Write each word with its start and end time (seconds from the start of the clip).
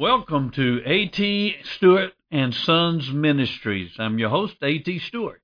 Welcome 0.00 0.50
to 0.52 0.80
A.T. 0.86 1.56
Stewart 1.76 2.12
and 2.30 2.54
Sons 2.54 3.10
Ministries. 3.12 3.90
I'm 3.98 4.18
your 4.18 4.30
host, 4.30 4.54
A.T. 4.62 4.98
Stewart. 5.00 5.42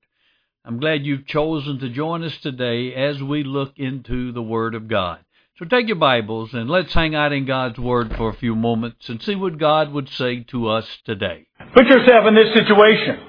I'm 0.65 0.79
glad 0.79 1.05
you've 1.05 1.27
chosen 1.27 1.77
to 1.77 1.89
join 1.89 2.23
us 2.23 2.35
today 2.41 2.91
as 2.95 3.21
we 3.21 3.43
look 3.43 3.73
into 3.77 4.31
the 4.31 4.41
Word 4.41 4.73
of 4.73 4.87
God. 4.87 5.19
So 5.59 5.65
take 5.65 5.85
your 5.85 5.97
Bibles 5.97 6.55
and 6.55 6.71
let's 6.71 6.91
hang 6.91 7.13
out 7.13 7.33
in 7.33 7.45
God's 7.45 7.77
Word 7.77 8.15
for 8.17 8.31
a 8.31 8.35
few 8.35 8.55
moments 8.55 9.09
and 9.09 9.21
see 9.21 9.35
what 9.35 9.59
God 9.59 9.93
would 9.93 10.09
say 10.09 10.41
to 10.45 10.69
us 10.69 10.87
today. 11.05 11.45
Put 11.75 11.85
yourself 11.85 12.25
in 12.27 12.33
this 12.33 12.51
situation. 12.55 13.19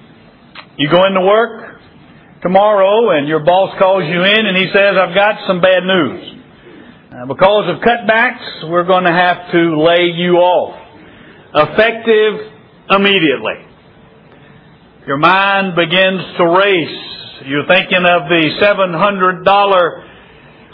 You 0.79 0.89
go 0.91 1.05
into 1.05 1.21
work 1.21 1.79
tomorrow 2.41 3.11
and 3.19 3.29
your 3.29 3.45
boss 3.45 3.77
calls 3.79 4.05
you 4.05 4.23
in 4.23 4.47
and 4.47 4.57
he 4.57 4.69
says, 4.73 4.97
I've 4.97 5.15
got 5.15 5.47
some 5.47 5.61
bad 5.61 5.83
news. 5.85 6.43
Uh, 7.13 7.27
because 7.27 7.69
of 7.69 7.83
cutbacks, 7.83 8.71
we're 8.71 8.85
going 8.85 9.05
to 9.05 9.13
have 9.13 9.53
to 9.53 9.79
lay 9.79 10.07
you 10.17 10.37
off. 10.37 10.88
Effective 11.55 12.53
immediately. 12.91 13.55
Your 15.07 15.17
mind 15.17 15.75
begins 15.75 16.21
to 16.37 16.45
race. 16.45 17.47
You're 17.47 17.67
thinking 17.67 18.05
of 18.05 18.29
the 18.29 18.51
$700 18.61 20.05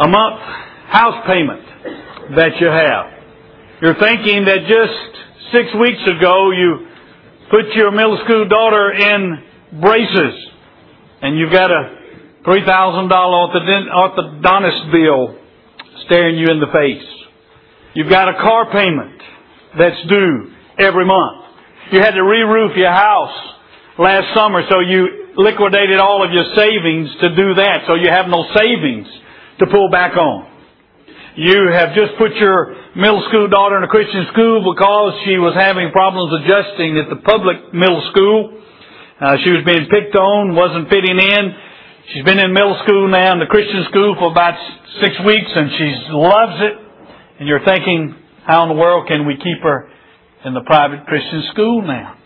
a 0.01 0.09
month 0.09 0.41
house 0.89 1.25
payment 1.29 1.63
that 2.35 2.59
you 2.61 2.67
have. 2.67 3.07
You're 3.81 3.95
thinking 3.95 4.47
that 4.47 4.67
just 4.67 5.53
six 5.53 5.69
weeks 5.81 6.03
ago 6.19 6.51
you 6.51 6.89
put 7.51 7.73
your 7.77 7.93
middle 7.93 8.19
school 8.25 8.49
daughter 8.49 8.91
in 8.91 9.45
braces 9.81 10.35
and 11.23 11.39
you've 11.39 11.53
got 11.53 11.71
a 11.71 11.97
$3,000 12.45 13.09
orthodontist 13.95 14.91
bill 14.91 15.39
staring 16.07 16.37
you 16.37 16.49
in 16.49 16.59
the 16.59 16.67
face. 16.73 17.09
You've 17.95 18.11
got 18.11 18.29
a 18.29 18.35
car 18.35 18.73
payment 18.73 19.23
that's 19.79 20.09
due 20.09 20.54
every 20.79 21.07
month. 21.07 21.45
You 21.93 22.01
had 22.01 22.13
to 22.13 22.23
re-roof 22.25 22.77
your 22.77 22.93
house 22.93 23.37
last 23.99 24.35
summer, 24.35 24.63
so 24.71 24.81
you 24.81 25.35
liquidated 25.37 25.99
all 25.99 26.25
of 26.25 26.33
your 26.33 26.45
savings 26.55 27.11
to 27.21 27.35
do 27.35 27.55
that, 27.55 27.85
so 27.87 27.95
you 27.95 28.09
have 28.11 28.27
no 28.27 28.47
savings 28.55 29.07
to 29.59 29.67
pull 29.67 29.91
back 29.91 30.17
on. 30.17 30.51
You 31.37 31.67
have 31.75 31.95
just 31.95 32.15
put 32.17 32.35
your 32.37 32.75
middle 32.95 33.23
school 33.29 33.49
daughter 33.49 33.77
in 33.79 33.83
a 33.83 33.91
Christian 33.91 34.27
school 34.33 34.63
because 34.63 35.19
she 35.27 35.35
was 35.39 35.55
having 35.59 35.91
problems 35.91 36.31
adjusting 36.31 36.95
at 36.99 37.11
the 37.11 37.19
public 37.27 37.75
middle 37.75 38.03
school. 38.11 38.63
Uh, 39.21 39.37
she 39.43 39.51
was 39.51 39.67
being 39.67 39.87
picked 39.91 40.15
on, 40.15 40.55
wasn't 40.55 40.89
fitting 40.89 41.19
in. 41.19 41.43
She's 42.15 42.25
been 42.25 42.39
in 42.39 42.53
middle 42.53 42.79
school 42.87 43.09
now, 43.09 43.33
in 43.33 43.41
the 43.41 43.51
Christian 43.51 43.83
school 43.91 44.15
for 44.19 44.31
about 44.31 44.55
six 45.03 45.15
weeks, 45.27 45.51
and 45.51 45.71
she 45.75 45.89
loves 46.15 46.59
it. 46.63 46.75
And 47.41 47.49
you're 47.49 47.65
thinking, 47.65 48.15
how 48.47 48.63
in 48.63 48.69
the 48.69 48.79
world 48.79 49.09
can 49.09 49.27
we 49.27 49.35
keep 49.35 49.59
her 49.63 49.91
in 50.45 50.55
the 50.55 50.63
private 50.63 51.07
Christian 51.07 51.45
school 51.53 51.83
now? 51.83 52.19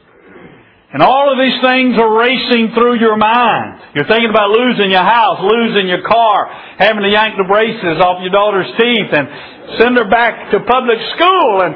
And 0.88 1.02
all 1.02 1.28
of 1.28 1.36
these 1.36 1.60
things 1.60 2.00
are 2.00 2.16
racing 2.16 2.72
through 2.72 2.96
your 2.96 3.16
mind. 3.20 3.92
You're 3.94 4.08
thinking 4.08 4.30
about 4.32 4.48
losing 4.48 4.88
your 4.90 5.04
house, 5.04 5.36
losing 5.44 5.86
your 5.86 6.00
car, 6.00 6.48
having 6.80 7.04
to 7.04 7.12
yank 7.12 7.36
the 7.36 7.44
braces 7.44 8.00
off 8.00 8.24
your 8.24 8.32
daughter's 8.32 8.72
teeth 8.72 9.12
and 9.12 9.28
send 9.76 10.00
her 10.00 10.08
back 10.08 10.50
to 10.50 10.64
public 10.64 10.96
school. 11.12 11.60
And 11.60 11.74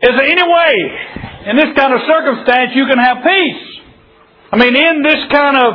is 0.00 0.16
there 0.16 0.32
any 0.32 0.48
way 0.48 0.74
in 1.52 1.60
this 1.60 1.76
kind 1.76 1.92
of 1.92 2.00
circumstance 2.08 2.72
you 2.72 2.88
can 2.88 2.96
have 2.96 3.20
peace? 3.20 3.64
I 4.48 4.56
mean, 4.56 4.72
in 4.72 5.04
this 5.04 5.20
kind 5.28 5.56
of, 5.60 5.72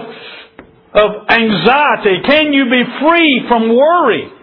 of 0.98 1.10
anxiety, 1.30 2.26
can 2.26 2.54
you 2.58 2.66
be 2.66 2.84
free 3.06 3.46
from 3.48 3.70
worry? 3.70 4.41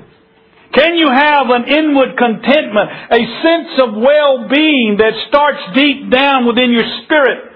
Can 0.74 0.96
you 0.96 1.08
have 1.08 1.46
an 1.48 1.64
inward 1.64 2.16
contentment, 2.18 2.90
a 3.10 3.22
sense 3.42 3.80
of 3.82 3.94
well-being 3.94 4.96
that 4.98 5.12
starts 5.28 5.58
deep 5.74 6.10
down 6.10 6.46
within 6.46 6.72
your 6.72 6.84
spirit 7.04 7.48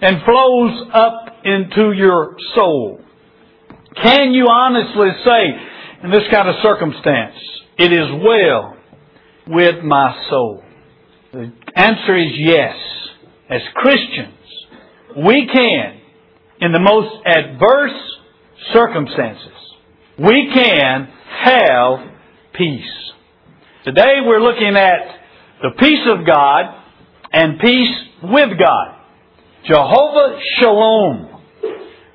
and 0.00 0.22
flows 0.24 0.88
up 0.92 1.26
into 1.44 1.92
your 1.92 2.36
soul. 2.54 3.00
Can 4.02 4.32
you 4.32 4.46
honestly 4.48 5.08
say, 5.24 6.04
in 6.04 6.10
this 6.10 6.22
kind 6.30 6.48
of 6.48 6.56
circumstance, 6.62 7.36
it 7.78 7.92
is 7.92 8.08
well 8.24 8.76
with 9.46 9.84
my 9.84 10.26
soul? 10.30 10.62
The 11.32 11.52
answer 11.76 12.16
is 12.16 12.32
yes. 12.36 12.76
As 13.48 13.60
Christians, 13.74 14.34
we 15.16 15.48
can, 15.52 16.00
in 16.60 16.72
the 16.72 16.78
most 16.78 17.26
adverse 17.26 18.00
circumstances, 18.72 19.52
we 20.18 20.50
can 20.54 21.08
have 21.44 21.98
peace. 22.52 23.12
Today 23.84 24.20
we're 24.24 24.42
looking 24.42 24.76
at 24.76 25.00
the 25.62 25.70
peace 25.78 26.06
of 26.06 26.26
God 26.26 26.74
and 27.32 27.58
peace 27.60 27.96
with 28.22 28.58
God. 28.58 28.96
Jehovah 29.64 30.40
Shalom. 30.58 31.42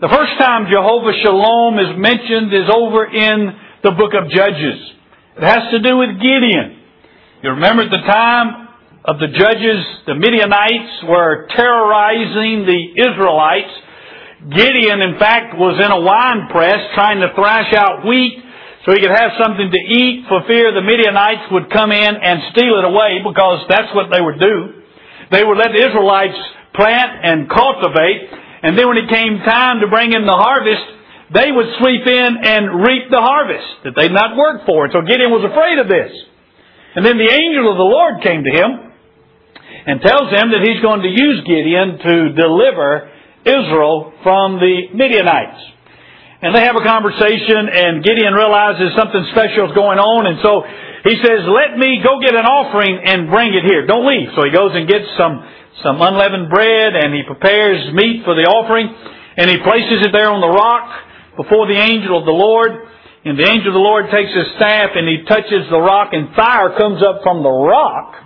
The 0.02 0.10
first 0.10 0.38
time 0.38 0.68
Jehovah 0.70 1.14
Shalom 1.24 1.80
is 1.80 1.98
mentioned 1.98 2.54
is 2.54 2.70
over 2.74 3.06
in 3.06 3.54
the 3.84 3.92
book 3.92 4.14
of 4.14 4.30
Judges. 4.30 4.80
It 5.38 5.44
has 5.44 5.72
to 5.72 5.80
do 5.80 5.98
with 5.98 6.20
Gideon. 6.22 6.82
You 7.44 7.50
remember 7.52 7.84
at 7.84 7.92
the 7.92 8.06
time 8.06 8.68
of 9.06 9.20
the 9.20 9.28
Judges, 9.28 9.86
the 10.08 10.16
Midianites 10.16 11.04
were 11.08 11.48
terrorizing 11.56 12.66
the 12.66 12.82
Israelites. 12.98 13.74
Gideon, 14.50 15.02
in 15.02 15.18
fact, 15.20 15.58
was 15.58 15.80
in 15.84 15.92
a 15.92 16.02
wine 16.02 16.50
press 16.52 16.80
trying 16.94 17.22
to 17.22 17.34
thrash 17.36 17.74
out 17.74 18.06
wheat 18.06 18.45
so 18.86 18.94
he 18.94 19.02
could 19.02 19.10
have 19.10 19.34
something 19.42 19.74
to 19.74 19.82
eat 19.82 20.30
for 20.30 20.46
fear 20.46 20.70
the 20.70 20.86
Midianites 20.86 21.50
would 21.50 21.74
come 21.74 21.90
in 21.92 22.14
and 22.22 22.54
steal 22.54 22.78
it 22.78 22.86
away 22.86 23.26
because 23.26 23.66
that's 23.66 23.90
what 23.98 24.14
they 24.14 24.22
would 24.22 24.38
do. 24.38 24.86
They 25.34 25.42
would 25.42 25.58
let 25.58 25.74
the 25.74 25.82
Israelites 25.82 26.38
plant 26.78 27.26
and 27.26 27.50
cultivate. 27.50 28.30
And 28.62 28.78
then 28.78 28.86
when 28.86 29.02
it 29.02 29.10
came 29.10 29.42
time 29.42 29.82
to 29.82 29.90
bring 29.90 30.14
in 30.14 30.30
the 30.30 30.38
harvest, 30.38 30.86
they 31.34 31.50
would 31.50 31.66
sweep 31.82 32.06
in 32.06 32.30
and 32.46 32.86
reap 32.86 33.10
the 33.10 33.26
harvest 33.26 33.90
that 33.90 33.98
they'd 33.98 34.14
not 34.14 34.38
worked 34.38 34.70
for. 34.70 34.86
So 34.94 35.02
Gideon 35.02 35.34
was 35.34 35.50
afraid 35.50 35.82
of 35.82 35.90
this. 35.90 36.14
And 36.94 37.02
then 37.02 37.18
the 37.18 37.34
angel 37.34 37.66
of 37.66 37.82
the 37.82 37.90
Lord 37.90 38.22
came 38.22 38.46
to 38.46 38.54
him 38.54 38.70
and 39.90 39.98
tells 40.02 40.30
him 40.30 40.54
that 40.54 40.62
he's 40.62 40.82
going 40.86 41.02
to 41.02 41.10
use 41.10 41.42
Gideon 41.42 41.98
to 42.06 42.16
deliver 42.38 43.10
Israel 43.50 44.14
from 44.22 44.62
the 44.62 44.94
Midianites. 44.94 45.75
And 46.46 46.54
they 46.54 46.62
have 46.62 46.78
a 46.78 46.86
conversation 46.86 47.74
and 47.74 48.06
Gideon 48.06 48.38
realizes 48.38 48.94
something 48.94 49.26
special 49.34 49.66
is 49.66 49.74
going 49.74 49.98
on 49.98 50.30
and 50.30 50.38
so 50.46 50.62
he 51.02 51.18
says, 51.18 51.42
let 51.50 51.74
me 51.74 52.06
go 52.06 52.22
get 52.22 52.38
an 52.38 52.46
offering 52.46 53.02
and 53.02 53.34
bring 53.34 53.50
it 53.50 53.66
here. 53.66 53.90
Don't 53.90 54.06
leave. 54.06 54.30
So 54.38 54.46
he 54.46 54.54
goes 54.54 54.70
and 54.78 54.86
gets 54.86 55.10
some 55.18 55.42
some 55.82 55.98
unleavened 55.98 56.54
bread 56.54 56.94
and 56.94 57.18
he 57.18 57.26
prepares 57.26 57.90
meat 57.98 58.22
for 58.22 58.38
the 58.38 58.46
offering 58.46 58.94
and 58.94 59.50
he 59.50 59.58
places 59.58 60.06
it 60.06 60.14
there 60.14 60.30
on 60.30 60.38
the 60.38 60.54
rock 60.54 60.86
before 61.34 61.66
the 61.66 61.82
angel 61.82 62.14
of 62.22 62.30
the 62.30 62.38
Lord. 62.38 62.94
And 63.26 63.42
the 63.42 63.50
angel 63.50 63.74
of 63.74 63.78
the 63.78 63.82
Lord 63.82 64.14
takes 64.14 64.30
his 64.30 64.46
staff 64.62 64.94
and 64.94 65.10
he 65.10 65.26
touches 65.26 65.66
the 65.74 65.82
rock 65.82 66.14
and 66.14 66.30
fire 66.38 66.78
comes 66.78 67.02
up 67.02 67.26
from 67.26 67.42
the 67.42 67.50
rock 67.50 68.22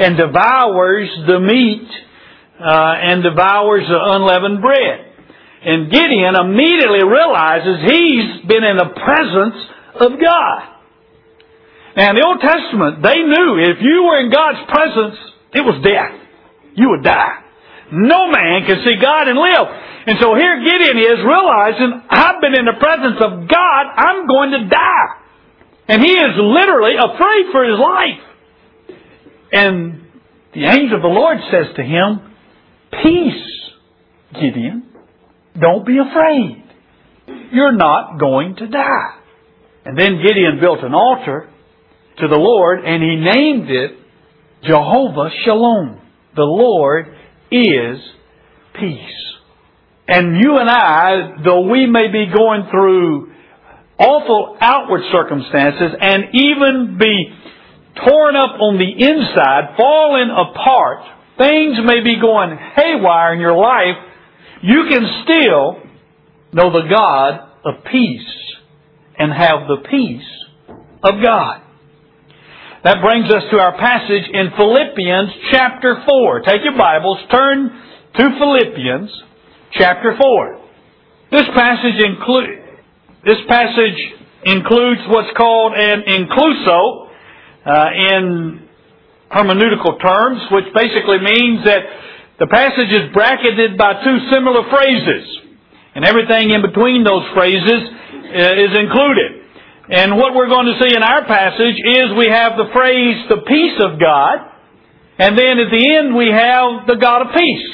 and 0.00 0.16
devours 0.16 1.12
the 1.28 1.36
meat 1.36 1.88
uh, 2.64 2.96
and 2.96 3.20
devours 3.20 3.84
the 3.84 4.00
unleavened 4.00 4.64
bread. 4.64 5.07
And 5.68 5.92
Gideon 5.92 6.32
immediately 6.34 7.04
realizes 7.04 7.84
he's 7.84 8.48
been 8.48 8.64
in 8.64 8.80
the 8.80 8.88
presence 8.96 9.60
of 10.00 10.16
God. 10.16 10.60
Now 11.96 12.10
in 12.10 12.16
the 12.16 12.24
Old 12.24 12.40
Testament, 12.40 13.02
they 13.04 13.20
knew 13.20 13.60
if 13.60 13.82
you 13.84 14.08
were 14.08 14.18
in 14.24 14.32
God's 14.32 14.64
presence, 14.70 15.18
it 15.52 15.60
was 15.60 15.84
death 15.84 16.28
you 16.78 16.90
would 16.90 17.02
die. 17.02 17.42
No 17.90 18.30
man 18.30 18.64
can 18.66 18.84
see 18.86 18.96
God 19.02 19.26
and 19.28 19.38
live. 19.38 19.66
And 20.06 20.16
so 20.20 20.34
here 20.34 20.62
Gideon 20.62 20.98
is 20.98 21.18
realizing, 21.26 22.02
I've 22.08 22.40
been 22.40 22.54
in 22.54 22.64
the 22.64 22.78
presence 22.78 23.18
of 23.20 23.48
God, 23.48 23.82
I'm 23.96 24.26
going 24.26 24.50
to 24.52 24.68
die. 24.68 25.08
And 25.88 26.02
he 26.02 26.12
is 26.12 26.36
literally 26.36 26.94
afraid 26.96 27.44
for 27.50 27.64
his 27.64 27.78
life. 27.78 28.20
And 29.52 30.02
the 30.54 30.64
angel 30.64 30.96
of 30.96 31.02
the 31.02 31.08
Lord 31.08 31.38
says 31.50 31.74
to 31.76 31.82
him, 31.82 32.20
Peace, 33.02 33.72
Gideon. 34.34 34.87
Don't 35.60 35.86
be 35.86 35.98
afraid. 35.98 36.64
You're 37.52 37.76
not 37.76 38.18
going 38.18 38.56
to 38.56 38.66
die. 38.66 39.14
And 39.84 39.98
then 39.98 40.22
Gideon 40.22 40.58
built 40.60 40.80
an 40.82 40.94
altar 40.94 41.48
to 42.18 42.28
the 42.28 42.36
Lord 42.36 42.84
and 42.84 43.02
he 43.02 43.16
named 43.16 43.70
it 43.70 43.92
Jehovah 44.64 45.30
Shalom. 45.44 46.00
The 46.34 46.42
Lord 46.42 47.06
is 47.50 47.98
peace. 48.78 49.18
And 50.06 50.36
you 50.40 50.56
and 50.58 50.70
I, 50.70 51.42
though 51.44 51.68
we 51.70 51.86
may 51.86 52.08
be 52.08 52.26
going 52.34 52.68
through 52.70 53.32
awful 53.98 54.56
outward 54.60 55.02
circumstances 55.12 55.92
and 56.00 56.24
even 56.34 56.96
be 56.98 57.32
torn 58.06 58.36
up 58.36 58.56
on 58.60 58.78
the 58.78 58.88
inside, 58.88 59.74
falling 59.76 60.30
apart, 60.30 61.02
things 61.36 61.78
may 61.84 62.02
be 62.02 62.20
going 62.20 62.56
haywire 62.76 63.34
in 63.34 63.40
your 63.40 63.56
life, 63.56 63.96
you 64.62 64.86
can 64.88 65.02
still 65.24 65.76
know 66.52 66.72
the 66.72 66.88
God 66.88 67.48
of 67.64 67.84
peace 67.90 68.28
and 69.18 69.32
have 69.32 69.68
the 69.68 69.88
peace 69.88 70.28
of 71.02 71.22
God. 71.22 71.62
That 72.84 73.02
brings 73.02 73.30
us 73.30 73.42
to 73.50 73.58
our 73.58 73.76
passage 73.76 74.24
in 74.32 74.50
Philippians 74.56 75.30
chapter 75.50 76.02
4. 76.06 76.40
Take 76.42 76.62
your 76.64 76.78
Bibles, 76.78 77.18
turn 77.30 77.70
to 78.16 78.38
Philippians 78.38 79.10
chapter 79.72 80.16
4. 80.20 80.60
This 81.30 81.44
passage 81.54 82.00
include, 82.00 82.48
this 83.24 83.38
passage 83.48 83.98
includes 84.44 85.00
what's 85.08 85.36
called 85.36 85.74
an 85.74 86.02
inclusio 86.02 87.08
uh, 87.66 87.86
in 87.94 88.68
hermeneutical 89.30 90.00
terms, 90.00 90.40
which 90.50 90.64
basically 90.72 91.18
means 91.18 91.64
that 91.64 91.82
the 92.38 92.46
passage 92.46 92.90
is 92.94 93.10
bracketed 93.12 93.76
by 93.76 93.98
two 94.04 94.18
similar 94.30 94.62
phrases, 94.70 95.26
and 95.94 96.04
everything 96.04 96.50
in 96.50 96.62
between 96.62 97.02
those 97.02 97.26
phrases 97.34 97.82
uh, 97.82 98.64
is 98.64 98.72
included. 98.78 99.42
And 99.90 100.16
what 100.16 100.34
we're 100.34 100.48
going 100.48 100.66
to 100.66 100.78
see 100.78 100.94
in 100.94 101.02
our 101.02 101.24
passage 101.24 101.76
is 101.82 102.14
we 102.16 102.28
have 102.28 102.54
the 102.56 102.70
phrase, 102.72 103.26
the 103.28 103.42
peace 103.42 103.80
of 103.82 103.98
God, 103.98 104.54
and 105.18 105.36
then 105.36 105.58
at 105.58 105.70
the 105.72 105.82
end 105.82 106.14
we 106.14 106.30
have 106.30 106.86
the 106.86 106.94
God 107.00 107.26
of 107.26 107.34
peace. 107.34 107.66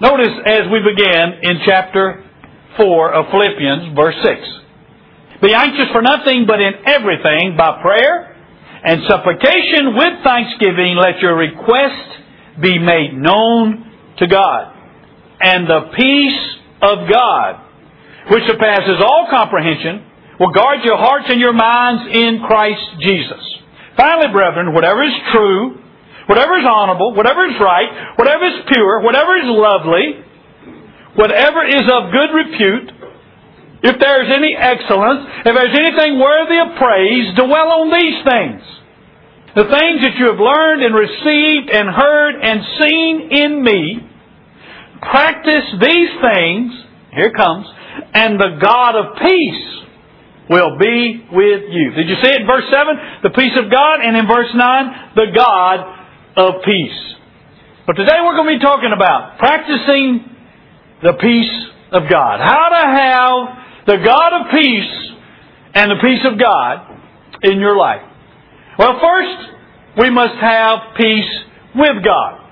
Notice 0.00 0.36
as 0.44 0.68
we 0.70 0.84
begin 0.84 1.40
in 1.42 1.64
chapter 1.64 2.28
4 2.76 3.14
of 3.14 3.30
Philippians, 3.30 3.96
verse 3.96 4.16
6. 4.22 5.40
Be 5.40 5.54
anxious 5.54 5.88
for 5.92 6.02
nothing, 6.02 6.44
but 6.46 6.60
in 6.60 6.74
everything, 6.84 7.56
by 7.56 7.80
prayer 7.80 8.36
and 8.84 9.00
supplication 9.08 9.96
with 9.96 10.22
thanksgiving, 10.22 10.96
let 11.00 11.18
your 11.22 11.36
request 11.36 12.27
be 12.60 12.78
made 12.78 13.14
known 13.14 13.84
to 14.18 14.26
God. 14.26 14.74
And 15.40 15.68
the 15.68 15.90
peace 15.96 16.40
of 16.82 17.08
God, 17.08 17.60
which 18.30 18.44
surpasses 18.46 19.00
all 19.00 19.28
comprehension, 19.30 20.04
will 20.40 20.52
guard 20.52 20.84
your 20.84 20.96
hearts 20.96 21.26
and 21.28 21.40
your 21.40 21.52
minds 21.52 22.02
in 22.12 22.42
Christ 22.46 22.82
Jesus. 23.00 23.42
Finally, 23.96 24.32
brethren, 24.32 24.74
whatever 24.74 25.02
is 25.02 25.14
true, 25.32 25.82
whatever 26.26 26.58
is 26.58 26.64
honorable, 26.66 27.14
whatever 27.14 27.46
is 27.46 27.56
right, 27.60 28.14
whatever 28.16 28.46
is 28.46 28.54
pure, 28.72 29.00
whatever 29.00 29.36
is 29.36 29.46
lovely, 29.46 30.22
whatever 31.14 31.66
is 31.66 31.82
of 31.90 32.12
good 32.12 32.30
repute, 32.34 32.92
if 33.82 33.98
there 34.00 34.22
is 34.22 34.30
any 34.34 34.56
excellence, 34.56 35.26
if 35.46 35.54
there's 35.54 35.76
anything 35.78 36.18
worthy 36.18 36.58
of 36.58 36.78
praise, 36.78 37.34
dwell 37.34 37.82
on 37.82 37.90
these 37.90 38.24
things. 38.26 38.62
The 39.58 39.66
things 39.66 39.98
that 40.06 40.14
you 40.14 40.30
have 40.30 40.38
learned 40.38 40.86
and 40.86 40.94
received 40.94 41.66
and 41.66 41.90
heard 41.90 42.34
and 42.46 42.62
seen 42.78 43.14
in 43.42 43.64
me, 43.64 44.06
practice 45.02 45.66
these 45.82 46.10
things, 46.22 46.70
here 47.10 47.32
comes, 47.34 47.66
and 48.14 48.38
the 48.38 48.62
God 48.62 48.94
of 48.94 49.18
peace 49.18 49.66
will 50.48 50.78
be 50.78 51.26
with 51.32 51.62
you. 51.74 51.90
Did 51.90 52.08
you 52.08 52.14
see 52.22 52.30
it 52.30 52.42
in 52.42 52.46
verse 52.46 52.70
7? 52.70 52.94
The 53.24 53.30
peace 53.30 53.58
of 53.58 53.68
God, 53.68 53.98
and 53.98 54.16
in 54.16 54.28
verse 54.28 54.54
9, 54.54 55.10
the 55.16 55.26
God 55.34 55.78
of 56.36 56.62
peace. 56.62 57.16
But 57.84 57.94
today 57.94 58.22
we're 58.22 58.36
going 58.36 58.54
to 58.54 58.58
be 58.60 58.64
talking 58.64 58.92
about 58.94 59.38
practicing 59.38 60.22
the 61.02 61.14
peace 61.14 61.66
of 61.90 62.04
God. 62.08 62.38
How 62.38 62.68
to 62.70 62.82
have 62.94 63.88
the 63.88 64.04
God 64.06 64.40
of 64.40 64.52
peace 64.52 65.18
and 65.74 65.90
the 65.90 65.98
peace 66.00 66.24
of 66.30 66.38
God 66.38 66.94
in 67.42 67.58
your 67.58 67.76
life. 67.76 68.07
Well, 68.78 69.00
first, 69.02 69.50
we 69.98 70.10
must 70.10 70.34
have 70.40 70.94
peace 70.96 71.32
with 71.74 72.04
God. 72.04 72.44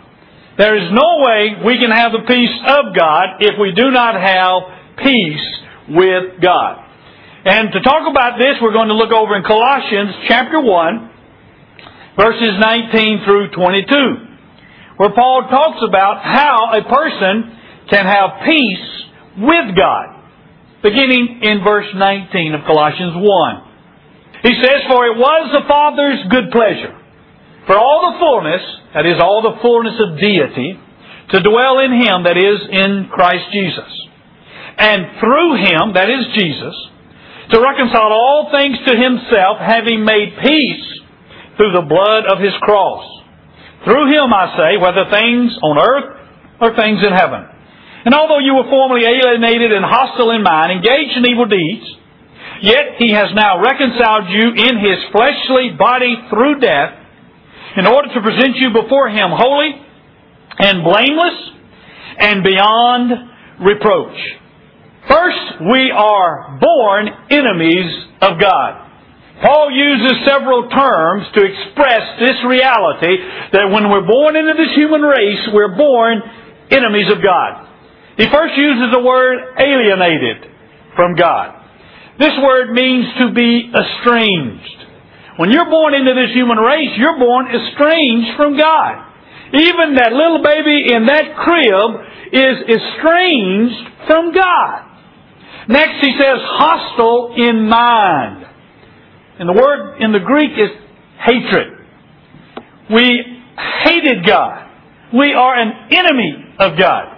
There 0.59 0.75
is 0.77 0.91
no 0.91 1.23
way 1.23 1.55
we 1.65 1.79
can 1.79 1.91
have 1.91 2.11
the 2.11 2.27
peace 2.27 2.57
of 2.67 2.97
God 2.97 3.39
if 3.41 3.55
we 3.61 3.73
do 3.73 3.91
not 3.93 4.19
have 4.19 4.63
peace 4.99 5.47
with 5.89 6.43
God. 6.43 6.83
And 7.45 7.71
to 7.71 7.81
talk 7.81 8.11
about 8.11 8.39
this, 8.39 8.57
we're 8.61 8.73
going 8.73 8.89
to 8.89 8.95
look 8.95 9.13
over 9.13 9.37
in 9.37 9.45
Colossians 9.45 10.17
chapter 10.27 10.61
1, 10.61 11.11
verses 12.19 12.59
19 12.59 13.25
through 13.25 13.51
22, 13.53 13.87
where 14.97 15.11
Paul 15.15 15.47
talks 15.49 15.79
about 15.87 16.25
how 16.25 16.73
a 16.73 16.83
person 16.83 17.57
can 17.89 18.05
have 18.05 18.43
peace 18.45 18.89
with 19.39 19.77
God. 19.77 20.25
Beginning 20.83 21.41
in 21.43 21.63
verse 21.63 21.87
19 21.95 22.55
of 22.55 22.63
Colossians 22.67 23.15
1. 23.15 23.66
He 24.47 24.55
says, 24.63 24.87
For 24.87 25.11
it 25.11 25.19
was 25.19 25.51
the 25.51 25.67
Father's 25.67 26.23
good 26.31 26.55
pleasure 26.55 26.95
for 27.67 27.75
all 27.75 28.15
the 28.15 28.19
fullness, 28.23 28.63
that 28.95 29.07
is, 29.07 29.19
all 29.19 29.43
the 29.43 29.59
fullness 29.59 29.99
of 29.99 30.23
deity, 30.23 30.79
to 31.35 31.43
dwell 31.43 31.83
in 31.83 31.91
Him, 31.91 32.23
that 32.23 32.39
is, 32.39 32.63
in 32.71 33.11
Christ 33.11 33.51
Jesus. 33.51 33.91
And 34.79 35.19
through 35.19 35.67
Him, 35.67 35.99
that 35.99 36.07
is 36.07 36.31
Jesus, 36.39 36.77
to 37.51 37.59
reconcile 37.59 38.15
all 38.15 38.51
things 38.55 38.79
to 38.87 38.95
himself, 38.95 39.59
having 39.59 40.05
made 40.05 40.35
peace 40.43 40.87
through 41.57 41.73
the 41.75 41.87
blood 41.87 42.27
of 42.27 42.39
his 42.39 42.55
cross. 42.63 43.07
Through 43.85 44.11
him, 44.11 44.35
I 44.35 44.51
say, 44.59 44.71
whether 44.83 45.07
things 45.11 45.55
on 45.63 45.79
earth 45.79 46.11
or 46.61 46.75
things 46.75 46.99
in 47.07 47.13
heaven. 47.15 47.47
And 48.05 48.15
although 48.15 48.43
you 48.43 48.55
were 48.55 48.67
formerly 48.71 49.07
alienated 49.07 49.71
and 49.71 49.85
hostile 49.85 50.31
in 50.35 50.43
mind, 50.43 50.73
engaged 50.73 51.17
in 51.17 51.27
evil 51.27 51.47
deeds, 51.47 51.87
yet 52.63 52.97
he 52.99 53.13
has 53.13 53.29
now 53.35 53.61
reconciled 53.63 54.29
you 54.29 54.51
in 54.51 54.79
his 54.79 54.99
fleshly 55.13 55.71
body 55.79 56.17
through 56.31 56.61
death, 56.61 56.95
in 57.77 57.87
order 57.87 58.09
to 58.15 58.21
present 58.21 58.57
you 58.57 58.73
before 58.73 59.09
him 59.09 59.31
holy 59.33 59.71
and 60.59 60.83
blameless 60.83 61.39
and 62.19 62.43
beyond 62.43 63.13
reproach. 63.61 64.17
First, 65.09 65.61
we 65.71 65.91
are 65.91 66.59
born 66.59 67.09
enemies 67.31 67.93
of 68.23 68.41
God. 68.41 68.87
Paul 69.43 69.71
uses 69.71 70.25
several 70.27 70.69
terms 70.71 71.27
to 71.35 71.45
express 71.45 72.19
this 72.19 72.37
reality 72.49 73.17
that 73.53 73.69
when 73.71 73.91
we're 73.91 74.07
born 74.07 74.35
into 74.35 74.55
this 74.57 74.75
human 74.75 75.03
race, 75.03 75.49
we're 75.53 75.77
born 75.77 76.23
enemies 76.71 77.13
of 77.13 77.23
God. 77.23 77.69
He 78.17 78.25
first 78.33 78.57
uses 78.57 78.91
the 78.93 79.05
word 79.05 79.39
alienated 79.61 80.51
from 80.97 81.17
God. 81.17 81.56
This 82.19 82.33
word 82.43 82.73
means 82.73 83.07
to 83.19 83.33
be 83.33 83.71
estranged. 83.71 84.77
When 85.37 85.51
you're 85.51 85.69
born 85.69 85.95
into 85.95 86.15
this 86.15 86.33
human 86.35 86.57
race, 86.57 86.91
you're 86.97 87.19
born 87.19 87.47
estranged 87.47 88.37
from 88.37 88.57
God. 88.57 89.05
Even 89.53 89.95
that 89.97 90.13
little 90.13 90.43
baby 90.43 90.93
in 90.95 91.07
that 91.07 91.37
crib 91.37 91.91
is 92.33 92.57
estranged 92.67 94.07
from 94.07 94.33
God. 94.33 94.83
Next, 95.69 96.01
he 96.01 96.13
says, 96.19 96.39
hostile 96.41 97.35
in 97.37 97.69
mind. 97.69 98.47
And 99.39 99.49
the 99.49 99.53
word 99.53 100.01
in 100.01 100.13
the 100.13 100.21
Greek 100.21 100.53
is 100.53 100.71
hatred. 101.21 101.87
We 102.91 103.43
hated 103.85 104.25
God. 104.27 104.71
We 105.13 105.35
are 105.35 105.55
an 105.55 105.73
enemy 105.91 106.55
of 106.59 106.79
God. 106.79 107.13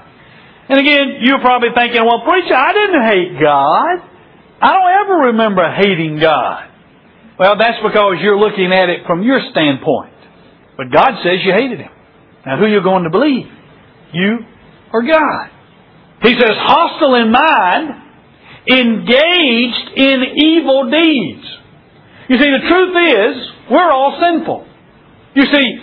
And 0.68 0.80
again, 0.80 1.20
you're 1.22 1.40
probably 1.40 1.70
thinking, 1.74 2.04
well, 2.04 2.22
preacher, 2.26 2.54
I 2.54 2.72
didn't 2.72 3.02
hate 3.04 3.40
God. 3.40 4.07
I 4.60 4.72
don't 4.72 5.06
ever 5.06 5.14
remember 5.28 5.62
hating 5.72 6.18
God. 6.20 6.68
Well, 7.38 7.56
that's 7.58 7.78
because 7.82 8.16
you're 8.20 8.38
looking 8.38 8.72
at 8.72 8.88
it 8.88 9.06
from 9.06 9.22
your 9.22 9.40
standpoint. 9.50 10.14
But 10.76 10.90
God 10.92 11.10
says 11.22 11.38
you 11.44 11.52
hated 11.52 11.78
Him. 11.80 11.90
Now, 12.44 12.56
who 12.56 12.64
are 12.64 12.68
you 12.68 12.82
going 12.82 13.04
to 13.04 13.10
believe? 13.10 13.46
You 14.12 14.38
or 14.92 15.02
God? 15.02 15.50
He 16.22 16.34
says, 16.34 16.50
hostile 16.50 17.14
in 17.14 17.30
mind, 17.30 17.90
engaged 18.68 19.90
in 19.96 20.24
evil 20.36 20.90
deeds. 20.90 21.46
You 22.28 22.38
see, 22.38 22.50
the 22.50 22.68
truth 22.68 22.96
is, 22.96 23.50
we're 23.70 23.90
all 23.90 24.18
sinful. 24.20 24.66
You 25.34 25.44
see, 25.44 25.78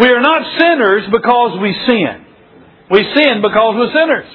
we 0.00 0.08
are 0.08 0.20
not 0.20 0.58
sinners 0.58 1.02
because 1.10 1.58
we 1.60 1.74
sin. 1.86 2.24
We 2.90 3.02
sin 3.16 3.42
because 3.42 3.74
we're 3.76 3.92
sinners. 3.92 4.30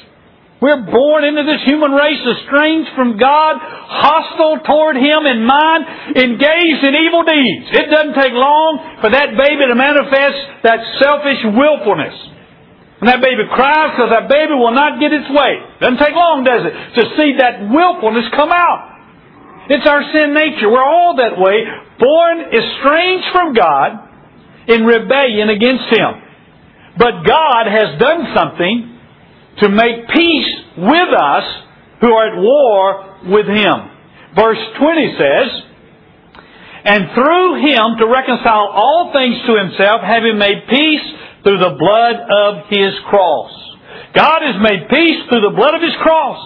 We're 0.63 0.87
born 0.87 1.27
into 1.27 1.43
this 1.43 1.59
human 1.67 1.91
race 1.91 2.23
estranged 2.23 2.95
from 2.95 3.19
God, 3.19 3.59
hostile 3.59 4.63
toward 4.63 4.95
Him 4.95 5.27
in 5.27 5.43
mind, 5.43 6.15
engaged 6.15 6.87
in 6.87 6.95
evil 7.03 7.27
deeds. 7.27 7.67
It 7.75 7.91
doesn't 7.91 8.15
take 8.15 8.31
long 8.31 8.79
for 9.03 9.11
that 9.11 9.35
baby 9.35 9.67
to 9.67 9.75
manifest 9.75 10.63
that 10.63 10.79
selfish 11.03 11.43
willfulness. 11.51 12.15
And 13.03 13.11
that 13.11 13.19
baby 13.19 13.43
cries 13.51 13.91
because 13.91 14.15
that 14.15 14.31
baby 14.31 14.55
will 14.55 14.71
not 14.71 15.03
get 15.03 15.11
its 15.11 15.27
way. 15.27 15.59
Doesn't 15.83 15.99
take 15.99 16.15
long, 16.15 16.47
does 16.47 16.63
it, 16.63 16.75
to 16.95 17.03
see 17.19 17.35
that 17.43 17.67
willfulness 17.67 18.31
come 18.31 18.55
out. 18.55 19.67
It's 19.67 19.83
our 19.83 19.99
sin 20.15 20.31
nature. 20.31 20.71
We're 20.71 20.79
all 20.79 21.19
that 21.19 21.35
way, 21.35 21.67
born 21.99 22.39
estranged 22.55 23.27
from 23.35 23.51
God 23.51 23.99
in 24.71 24.87
rebellion 24.87 25.51
against 25.51 25.91
Him. 25.91 26.23
But 26.95 27.27
God 27.27 27.67
has 27.67 27.99
done 27.99 28.31
something 28.31 28.92
to 29.59 29.69
make 29.69 30.07
peace 30.09 30.49
with 30.77 31.09
us 31.13 31.43
who 32.01 32.11
are 32.11 32.27
at 32.33 32.37
war 32.41 33.31
with 33.31 33.47
Him. 33.47 33.89
Verse 34.35 34.59
20 34.79 35.15
says, 35.17 35.49
And 36.85 37.09
through 37.13 37.61
Him 37.61 37.97
to 37.99 38.07
reconcile 38.07 38.67
all 38.73 39.11
things 39.13 39.37
to 39.47 39.57
Himself, 39.57 40.01
having 40.01 40.37
made 40.37 40.67
peace 40.69 41.05
through 41.43 41.59
the 41.59 41.77
blood 41.77 42.15
of 42.17 42.67
His 42.69 42.93
cross. 43.09 43.51
God 44.15 44.41
has 44.41 44.61
made 44.61 44.89
peace 44.89 45.29
through 45.29 45.41
the 45.41 45.55
blood 45.55 45.75
of 45.75 45.81
His 45.81 45.95
cross. 46.01 46.41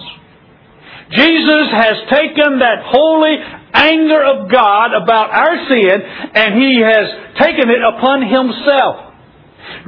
Jesus 1.10 1.68
has 1.72 1.96
taken 2.12 2.60
that 2.60 2.84
holy 2.84 3.36
anger 3.72 4.22
of 4.22 4.50
God 4.50 4.92
about 4.92 5.30
our 5.30 5.56
sin, 5.68 6.02
and 6.34 6.60
He 6.60 6.80
has 6.84 7.06
taken 7.40 7.70
it 7.70 7.80
upon 7.82 8.22
Himself. 8.22 9.07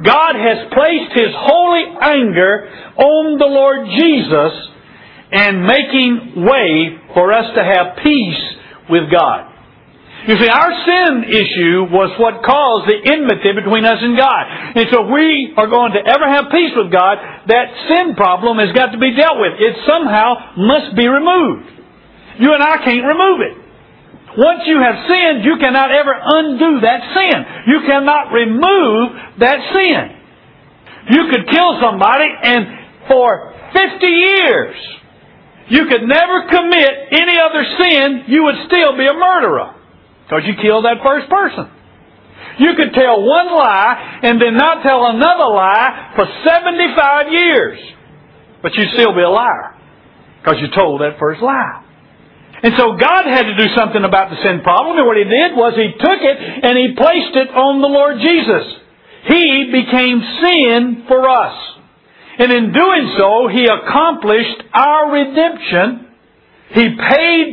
God 0.03 0.35
has 0.35 0.67
placed 0.73 1.11
His 1.13 1.33
holy 1.33 1.85
anger 2.01 2.69
on 2.97 3.37
the 3.37 3.45
Lord 3.45 3.87
Jesus 3.87 4.53
and 5.31 5.65
making 5.65 6.43
way 6.43 6.99
for 7.13 7.31
us 7.31 7.53
to 7.55 7.63
have 7.63 8.03
peace 8.03 8.43
with 8.89 9.11
God. 9.11 9.51
You 10.27 10.37
see, 10.37 10.49
our 10.49 10.71
sin 10.85 11.25
issue 11.25 11.89
was 11.89 12.13
what 12.21 12.45
caused 12.45 12.85
the 12.85 12.99
enmity 13.09 13.57
between 13.57 13.85
us 13.85 13.97
and 14.01 14.13
God. 14.13 14.43
And 14.77 14.85
so 14.93 15.09
we 15.09 15.53
are 15.57 15.65
going 15.65 15.93
to 15.93 16.01
ever 16.05 16.29
have 16.29 16.53
peace 16.53 16.77
with 16.77 16.91
God, 16.91 17.17
that 17.47 17.73
sin 17.89 18.13
problem 18.13 18.61
has 18.61 18.69
got 18.75 18.93
to 18.93 18.99
be 19.01 19.15
dealt 19.17 19.41
with. 19.41 19.57
It 19.57 19.81
somehow 19.87 20.61
must 20.61 20.93
be 20.95 21.07
removed. 21.07 21.65
You 22.37 22.53
and 22.53 22.61
I 22.61 22.77
can't 22.85 23.01
remove 23.01 23.39
it. 23.41 23.60
Once 24.37 24.61
you 24.65 24.79
have 24.79 24.95
sinned, 25.07 25.43
you 25.43 25.57
cannot 25.59 25.91
ever 25.91 26.15
undo 26.15 26.79
that 26.81 27.01
sin. 27.13 27.37
You 27.67 27.79
cannot 27.85 28.31
remove 28.31 29.39
that 29.39 29.59
sin. 29.73 30.21
You 31.11 31.27
could 31.29 31.49
kill 31.49 31.79
somebody 31.81 32.29
and 32.43 32.81
for 33.07 33.53
50 33.73 34.05
years, 34.05 34.75
you 35.67 35.87
could 35.87 36.03
never 36.03 36.47
commit 36.47 36.91
any 37.11 37.37
other 37.39 37.63
sin, 37.77 38.23
you 38.27 38.43
would 38.43 38.55
still 38.67 38.97
be 38.97 39.07
a 39.07 39.13
murderer. 39.13 39.75
Because 40.25 40.43
you 40.45 40.53
killed 40.61 40.85
that 40.85 41.03
first 41.03 41.29
person. 41.29 41.69
You 42.59 42.75
could 42.75 42.93
tell 42.93 43.23
one 43.23 43.47
lie 43.47 44.19
and 44.23 44.41
then 44.41 44.55
not 44.55 44.83
tell 44.83 45.05
another 45.07 45.47
lie 45.47 46.13
for 46.15 46.25
75 46.45 47.31
years. 47.31 47.79
But 48.61 48.75
you'd 48.75 48.91
still 48.93 49.13
be 49.15 49.21
a 49.21 49.29
liar. 49.29 49.75
Because 50.41 50.59
you 50.59 50.67
told 50.75 51.01
that 51.01 51.17
first 51.19 51.41
lie. 51.41 51.80
And 52.63 52.73
so 52.77 52.93
God 52.93 53.25
had 53.25 53.43
to 53.43 53.57
do 53.57 53.73
something 53.75 54.03
about 54.03 54.29
the 54.29 54.37
sin 54.37 54.61
problem, 54.61 54.97
and 54.97 55.07
what 55.07 55.17
He 55.17 55.25
did 55.25 55.57
was 55.57 55.73
He 55.73 55.97
took 55.97 56.21
it 56.21 56.37
and 56.37 56.77
He 56.77 56.93
placed 56.93 57.35
it 57.35 57.49
on 57.49 57.81
the 57.81 57.89
Lord 57.89 58.21
Jesus. 58.21 58.65
He 59.25 59.69
became 59.73 60.21
sin 60.41 61.05
for 61.07 61.27
us. 61.27 61.57
And 62.37 62.51
in 62.51 62.71
doing 62.71 63.15
so, 63.17 63.47
He 63.49 63.65
accomplished 63.65 64.61
our 64.73 65.11
redemption. 65.11 66.07
He 66.73 66.85
paid 66.97 67.47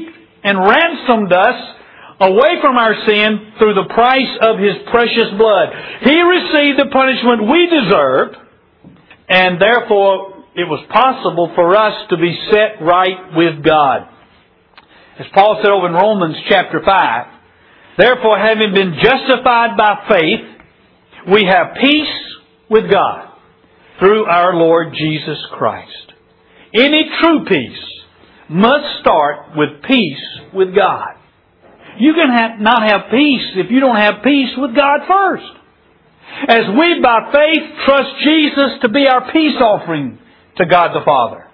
and 0.44 0.58
ransomed 0.60 1.32
us 1.32 1.74
away 2.20 2.60
from 2.60 2.76
our 2.76 2.94
sin 3.06 3.52
through 3.58 3.74
the 3.74 3.88
price 3.94 4.32
of 4.42 4.58
His 4.58 4.76
precious 4.90 5.32
blood. 5.36 5.68
He 6.02 6.20
received 6.20 6.78
the 6.78 6.90
punishment 6.92 7.48
we 7.48 7.66
deserved, 7.66 8.36
and 9.28 9.60
therefore 9.60 10.44
it 10.54 10.68
was 10.68 10.84
possible 10.92 11.52
for 11.54 11.76
us 11.76 12.08
to 12.10 12.16
be 12.16 12.36
set 12.50 12.82
right 12.84 13.34
with 13.34 13.64
God. 13.64 14.08
As 15.18 15.26
Paul 15.34 15.58
said 15.60 15.70
over 15.70 15.88
in 15.88 15.94
Romans 15.94 16.36
chapter 16.48 16.80
5, 16.84 17.26
therefore 17.98 18.38
having 18.38 18.72
been 18.72 18.94
justified 19.02 19.76
by 19.76 20.06
faith, 20.08 20.58
we 21.32 21.44
have 21.44 21.76
peace 21.80 22.36
with 22.70 22.90
God 22.90 23.32
through 23.98 24.26
our 24.26 24.54
Lord 24.54 24.94
Jesus 24.94 25.38
Christ. 25.52 26.12
Any 26.72 27.10
true 27.20 27.44
peace 27.46 27.84
must 28.48 29.00
start 29.00 29.56
with 29.56 29.82
peace 29.82 30.24
with 30.54 30.74
God. 30.74 31.14
You 31.98 32.14
can 32.14 32.30
have, 32.30 32.60
not 32.60 32.88
have 32.88 33.10
peace 33.10 33.42
if 33.56 33.72
you 33.72 33.80
don't 33.80 33.96
have 33.96 34.22
peace 34.22 34.50
with 34.56 34.76
God 34.76 35.00
first. 35.08 35.52
As 36.48 36.62
we 36.78 37.00
by 37.02 37.32
faith 37.32 37.72
trust 37.84 38.10
Jesus 38.22 38.80
to 38.82 38.88
be 38.88 39.08
our 39.08 39.32
peace 39.32 39.56
offering 39.60 40.18
to 40.58 40.66
God 40.66 40.94
the 40.94 41.04
Father. 41.04 41.47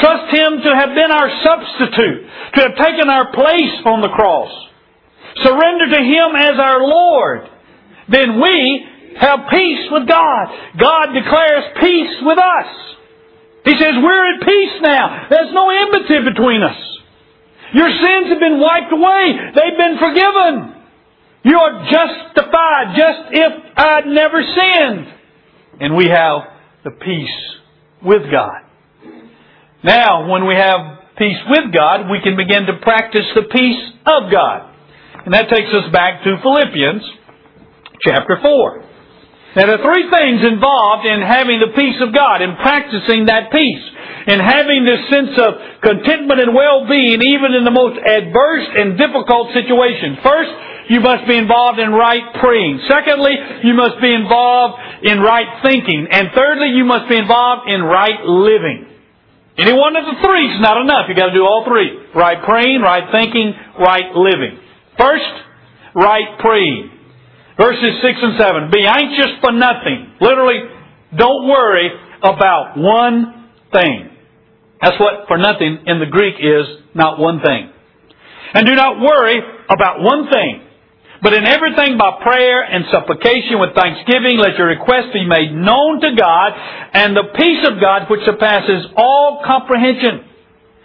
Trust 0.00 0.34
Him 0.34 0.60
to 0.62 0.70
have 0.74 0.94
been 0.94 1.10
our 1.10 1.30
substitute, 1.44 2.26
to 2.54 2.60
have 2.62 2.76
taken 2.76 3.08
our 3.08 3.32
place 3.32 3.76
on 3.84 4.00
the 4.00 4.08
cross. 4.08 4.50
Surrender 5.42 5.86
to 5.92 6.02
Him 6.02 6.36
as 6.36 6.58
our 6.58 6.80
Lord. 6.80 7.48
Then 8.08 8.40
we 8.40 8.86
have 9.20 9.40
peace 9.50 9.88
with 9.90 10.08
God. 10.08 10.48
God 10.78 11.12
declares 11.12 11.64
peace 11.80 12.16
with 12.22 12.38
us. 12.38 12.70
He 13.64 13.72
says, 13.78 13.94
we're 14.02 14.34
at 14.34 14.46
peace 14.46 14.80
now. 14.82 15.28
There's 15.30 15.52
no 15.52 15.70
enmity 15.70 16.28
between 16.28 16.62
us. 16.62 16.76
Your 17.74 17.88
sins 17.88 18.28
have 18.28 18.40
been 18.40 18.60
wiped 18.60 18.92
away. 18.92 19.38
They've 19.54 19.78
been 19.78 19.98
forgiven. 19.98 20.82
You 21.44 21.58
are 21.58 21.84
justified 21.90 22.96
just 22.96 23.20
if 23.32 23.52
I'd 23.76 24.06
never 24.06 24.42
sinned. 24.42 25.06
And 25.80 25.96
we 25.96 26.06
have 26.06 26.42
the 26.84 26.90
peace 26.90 27.58
with 28.02 28.22
God. 28.30 28.61
Now, 29.84 30.30
when 30.30 30.46
we 30.46 30.54
have 30.54 31.02
peace 31.18 31.42
with 31.50 31.74
God, 31.74 32.06
we 32.10 32.22
can 32.22 32.36
begin 32.36 32.66
to 32.66 32.78
practice 32.82 33.26
the 33.34 33.50
peace 33.50 33.82
of 34.06 34.30
God. 34.30 34.70
And 35.24 35.34
that 35.34 35.50
takes 35.50 35.70
us 35.74 35.90
back 35.92 36.22
to 36.22 36.38
Philippians 36.42 37.02
chapter 38.02 38.38
4. 38.40 38.84
Now, 39.54 39.66
there 39.66 39.76
are 39.76 39.84
three 39.84 40.08
things 40.08 40.40
involved 40.46 41.04
in 41.04 41.20
having 41.20 41.60
the 41.60 41.74
peace 41.74 41.98
of 42.00 42.14
God, 42.14 42.40
in 42.40 42.56
practicing 42.56 43.26
that 43.26 43.50
peace, 43.52 43.84
in 44.26 44.38
having 44.40 44.86
this 44.86 45.02
sense 45.10 45.34
of 45.36 45.50
contentment 45.82 46.40
and 46.40 46.54
well-being 46.54 47.20
even 47.20 47.52
in 47.58 47.66
the 47.66 47.74
most 47.74 47.98
adverse 48.00 48.66
and 48.78 48.96
difficult 48.96 49.52
situations. 49.52 50.18
First, 50.22 50.50
you 50.88 51.00
must 51.02 51.26
be 51.26 51.36
involved 51.36 51.78
in 51.78 51.90
right 51.90 52.22
praying. 52.38 52.86
Secondly, 52.88 53.34
you 53.66 53.74
must 53.74 54.00
be 54.00 54.14
involved 54.14 54.78
in 55.02 55.20
right 55.20 55.60
thinking. 55.62 56.06
And 56.10 56.30
thirdly, 56.34 56.70
you 56.70 56.84
must 56.84 57.10
be 57.10 57.18
involved 57.18 57.68
in 57.68 57.82
right 57.82 58.22
living. 58.24 58.91
Any 59.58 59.72
one 59.72 59.96
of 59.96 60.04
the 60.04 60.16
three 60.24 60.48
is 60.48 60.60
not 60.60 60.80
enough. 60.80 61.06
You've 61.08 61.18
got 61.18 61.26
to 61.26 61.34
do 61.34 61.44
all 61.44 61.64
three. 61.68 61.92
Right 62.14 62.42
praying, 62.44 62.80
right 62.80 63.04
thinking, 63.12 63.52
right 63.78 64.14
living. 64.14 64.58
First, 64.98 65.32
right 65.94 66.38
praying. 66.40 66.90
Verses 67.60 68.00
6 68.00 68.18
and 68.22 68.38
7. 68.38 68.70
Be 68.72 68.86
anxious 68.86 69.38
for 69.40 69.52
nothing. 69.52 70.16
Literally, 70.20 70.60
don't 71.16 71.48
worry 71.48 71.90
about 72.22 72.76
one 72.76 73.50
thing. 73.72 74.10
That's 74.80 74.98
what 74.98 75.28
for 75.28 75.36
nothing 75.36 75.84
in 75.86 76.00
the 76.00 76.06
Greek 76.06 76.34
is 76.40 76.66
not 76.94 77.18
one 77.18 77.40
thing. 77.40 77.70
And 78.54 78.66
do 78.66 78.74
not 78.74 79.00
worry 79.00 79.38
about 79.68 80.00
one 80.00 80.28
thing. 80.30 80.62
But 81.22 81.34
in 81.34 81.46
everything 81.46 81.96
by 81.96 82.18
prayer 82.20 82.66
and 82.66 82.84
supplication 82.90 83.62
with 83.62 83.78
thanksgiving, 83.78 84.42
let 84.42 84.58
your 84.58 84.66
requests 84.66 85.14
be 85.14 85.24
made 85.24 85.54
known 85.54 86.00
to 86.00 86.10
God, 86.18 86.50
and 86.92 87.16
the 87.16 87.30
peace 87.38 87.62
of 87.70 87.80
God 87.80 88.10
which 88.10 88.26
surpasses 88.26 88.90
all 88.96 89.40
comprehension 89.46 90.26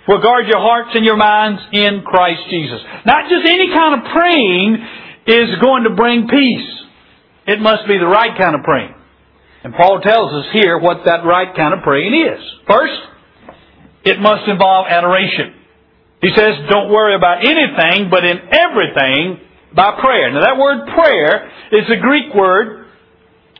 will 0.07 0.21
guard 0.21 0.47
your 0.47 0.61
hearts 0.61 0.91
and 0.93 1.03
your 1.03 1.17
minds 1.17 1.59
in 1.73 2.03
Christ 2.05 2.41
Jesus. 2.49 2.79
Not 3.05 3.27
just 3.27 3.49
any 3.49 3.73
kind 3.73 3.97
of 3.97 4.11
praying 4.13 4.77
is 5.25 5.59
going 5.59 5.83
to 5.83 5.95
bring 5.97 6.27
peace. 6.29 6.69
It 7.47 7.59
must 7.59 7.87
be 7.87 7.97
the 7.97 8.07
right 8.07 8.37
kind 8.37 8.55
of 8.55 8.61
praying. 8.61 8.93
And 9.63 9.73
Paul 9.73 9.99
tells 10.01 10.31
us 10.33 10.45
here 10.53 10.77
what 10.77 11.03
that 11.05 11.25
right 11.25 11.53
kind 11.55 11.73
of 11.73 11.81
praying 11.81 12.13
is. 12.13 12.39
First, 12.69 12.93
it 14.05 14.19
must 14.19 14.47
involve 14.47 14.85
adoration. 14.87 15.55
He 16.21 16.29
says, 16.29 16.55
don't 16.69 16.89
worry 16.89 17.15
about 17.15 17.39
anything, 17.41 18.09
but 18.09 18.23
in 18.23 18.37
everything, 18.51 19.41
by 19.75 19.99
prayer. 19.99 20.31
Now 20.31 20.41
that 20.41 20.57
word 20.57 20.87
prayer 20.95 21.51
is 21.71 21.89
a 21.89 21.99
Greek 21.99 22.33
word, 22.33 22.85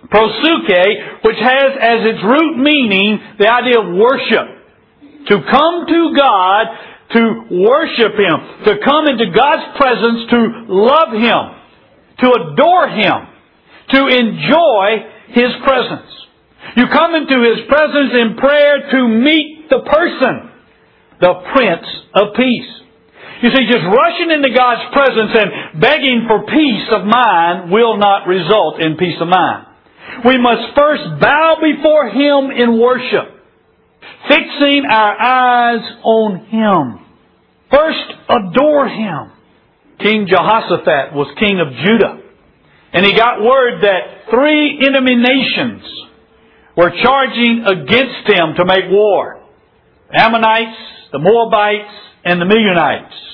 prosuke, 0.07 1.23
which 1.23 1.37
has 1.39 1.71
as 1.79 1.99
its 2.13 2.23
root 2.23 2.57
meaning 2.57 3.19
the 3.39 3.47
idea 3.47 3.79
of 3.79 3.93
worship. 3.93 4.47
To 5.27 5.35
come 5.51 5.85
to 5.87 6.13
God, 6.15 6.65
to 7.11 7.21
worship 7.51 8.13
Him, 8.15 8.65
to 8.65 8.73
come 8.83 9.07
into 9.07 9.31
God's 9.35 9.77
presence, 9.77 10.29
to 10.29 10.39
love 10.69 11.11
Him, 11.11 11.41
to 12.19 12.27
adore 12.31 12.87
Him, 12.89 13.27
to 13.89 14.07
enjoy 14.07 14.87
His 15.29 15.51
presence. 15.63 16.11
You 16.75 16.85
come 16.91 17.15
into 17.15 17.43
His 17.43 17.67
presence 17.67 18.11
in 18.13 18.37
prayer 18.37 18.89
to 18.91 19.07
meet 19.07 19.67
the 19.69 19.79
person, 19.79 20.51
the 21.19 21.33
Prince 21.53 21.87
of 22.15 22.35
Peace. 22.35 22.86
You 23.41 23.49
see, 23.51 23.65
just 23.69 23.85
rushing 23.85 24.31
into 24.31 24.49
God's 24.49 24.93
presence 24.93 25.31
and 25.37 25.81
begging 25.81 26.25
for 26.27 26.45
peace 26.45 26.89
of 26.91 27.05
mind 27.05 27.71
will 27.71 27.97
not 27.97 28.27
result 28.27 28.81
in 28.81 28.97
peace 28.97 29.17
of 29.21 29.27
mind. 29.27 29.67
We 30.25 30.37
must 30.37 30.75
first 30.75 31.03
bow 31.21 31.57
before 31.61 32.09
Him 32.09 32.49
in 32.49 32.79
worship, 32.79 33.37
fixing 34.27 34.85
our 34.89 35.21
eyes 35.21 35.85
on 36.03 36.45
Him. 36.45 37.05
First, 37.69 38.13
adore 38.29 38.87
Him. 38.87 39.31
King 39.99 40.27
Jehoshaphat 40.29 41.13
was 41.13 41.33
king 41.39 41.59
of 41.59 41.73
Judah, 41.85 42.21
and 42.93 43.05
he 43.05 43.13
got 43.13 43.41
word 43.41 43.81
that 43.81 44.29
three 44.29 44.79
enemy 44.85 45.15
nations 45.15 45.81
were 46.75 46.91
charging 47.01 47.65
against 47.65 48.29
him 48.29 48.53
to 48.57 48.65
make 48.65 48.91
war. 48.91 49.41
The 50.11 50.21
Ammonites, 50.21 50.77
the 51.11 51.17
Moabites, 51.17 51.93
and 52.23 52.39
the 52.39 52.45
Midianites. 52.45 53.26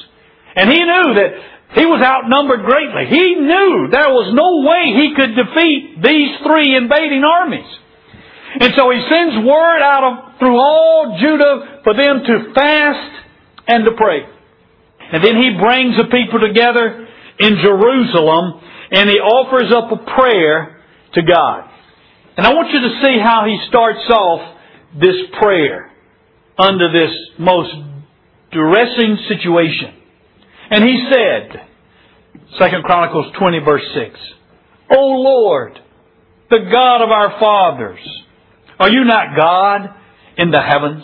And 0.55 0.69
he 0.69 0.79
knew 0.79 1.07
that 1.17 1.31
he 1.75 1.85
was 1.85 2.01
outnumbered 2.05 2.65
greatly. 2.65 3.09
He 3.09 3.35
knew 3.35 3.89
there 3.89 4.13
was 4.13 4.29
no 4.37 4.61
way 4.61 4.93
he 4.93 5.17
could 5.17 5.33
defeat 5.33 5.97
these 6.01 6.31
three 6.45 6.77
invading 6.77 7.25
armies. 7.25 7.69
And 8.61 8.73
so 8.77 8.93
he 8.93 9.01
sends 9.09 9.41
word 9.41 9.81
out 9.81 10.03
of, 10.05 10.13
through 10.37 10.57
all 10.57 11.17
Judah 11.19 11.81
for 11.83 11.97
them 11.97 12.21
to 12.21 12.53
fast 12.53 13.11
and 13.65 13.85
to 13.85 13.91
pray. 13.97 14.21
And 15.11 15.25
then 15.25 15.35
he 15.35 15.57
brings 15.57 15.97
the 15.97 16.05
people 16.13 16.37
together 16.37 17.07
in 17.39 17.57
Jerusalem 17.57 18.61
and 18.91 19.09
he 19.09 19.17
offers 19.17 19.73
up 19.73 19.89
a 19.89 19.97
prayer 20.05 20.77
to 21.15 21.21
God. 21.23 21.69
And 22.37 22.45
I 22.45 22.53
want 22.53 22.69
you 22.69 22.81
to 22.81 22.93
see 23.01 23.17
how 23.17 23.45
he 23.45 23.57
starts 23.69 24.05
off 24.09 24.57
this 25.01 25.17
prayer 25.41 25.91
under 26.57 26.91
this 26.93 27.13
most 27.39 27.73
distressing 28.51 29.17
situation. 29.27 30.02
And 30.73 30.83
he 30.83 31.07
said, 31.11 31.67
Second 32.57 32.83
Chronicles 32.83 33.31
20 33.37 33.59
verse 33.59 33.83
6, 33.93 34.19
O 34.89 35.05
Lord, 35.05 35.79
the 36.49 36.67
God 36.71 37.03
of 37.03 37.11
our 37.11 37.39
fathers, 37.39 37.99
are 38.79 38.89
you 38.89 39.03
not 39.03 39.37
God 39.37 39.81
in 40.35 40.49
the 40.49 40.59
heavens? 40.59 41.03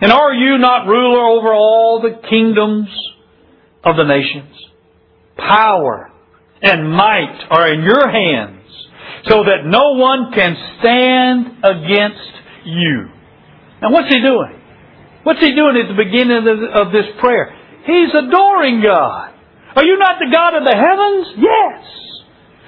And 0.00 0.12
are 0.12 0.32
you 0.32 0.58
not 0.58 0.86
ruler 0.86 1.24
over 1.24 1.52
all 1.52 2.02
the 2.02 2.28
kingdoms 2.28 2.88
of 3.82 3.96
the 3.96 4.04
nations? 4.04 4.54
Power 5.36 6.12
and 6.62 6.88
might 6.88 7.44
are 7.50 7.66
in 7.66 7.82
your 7.82 8.08
hands, 8.08 8.62
so 9.24 9.42
that 9.42 9.66
no 9.66 9.94
one 9.94 10.30
can 10.32 10.56
stand 10.78 11.64
against 11.64 12.32
you. 12.64 13.08
Now 13.82 13.90
what's 13.90 14.08
he 14.08 14.20
doing? 14.20 14.60
What's 15.24 15.40
he 15.40 15.52
doing 15.52 15.76
at 15.82 15.88
the 15.88 16.00
beginning 16.00 16.70
of 16.74 16.92
this 16.92 17.06
prayer? 17.18 17.58
He's 17.84 18.14
adoring 18.14 18.82
God. 18.82 19.34
Are 19.74 19.84
you 19.84 19.98
not 19.98 20.20
the 20.20 20.30
God 20.30 20.54
of 20.54 20.64
the 20.64 20.76
heavens? 20.76 21.26
Yes. 21.38 21.80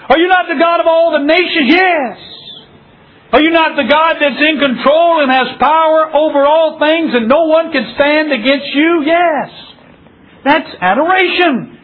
Are 0.08 0.18
you 0.18 0.28
not 0.28 0.46
the 0.48 0.58
God 0.58 0.80
of 0.80 0.86
all 0.86 1.12
the 1.12 1.24
nations? 1.24 1.68
Yes. 1.68 2.18
Are 3.32 3.40
you 3.40 3.50
not 3.50 3.76
the 3.76 3.88
God 3.88 4.16
that's 4.20 4.40
in 4.40 4.58
control 4.58 5.22
and 5.22 5.30
has 5.30 5.58
power 5.58 6.06
over 6.14 6.46
all 6.46 6.78
things 6.78 7.10
and 7.14 7.28
no 7.28 7.46
one 7.46 7.72
can 7.72 7.92
stand 7.94 8.32
against 8.32 8.70
you? 8.74 9.02
Yes. 9.04 9.50
That's 10.44 10.70
adoration. 10.80 11.74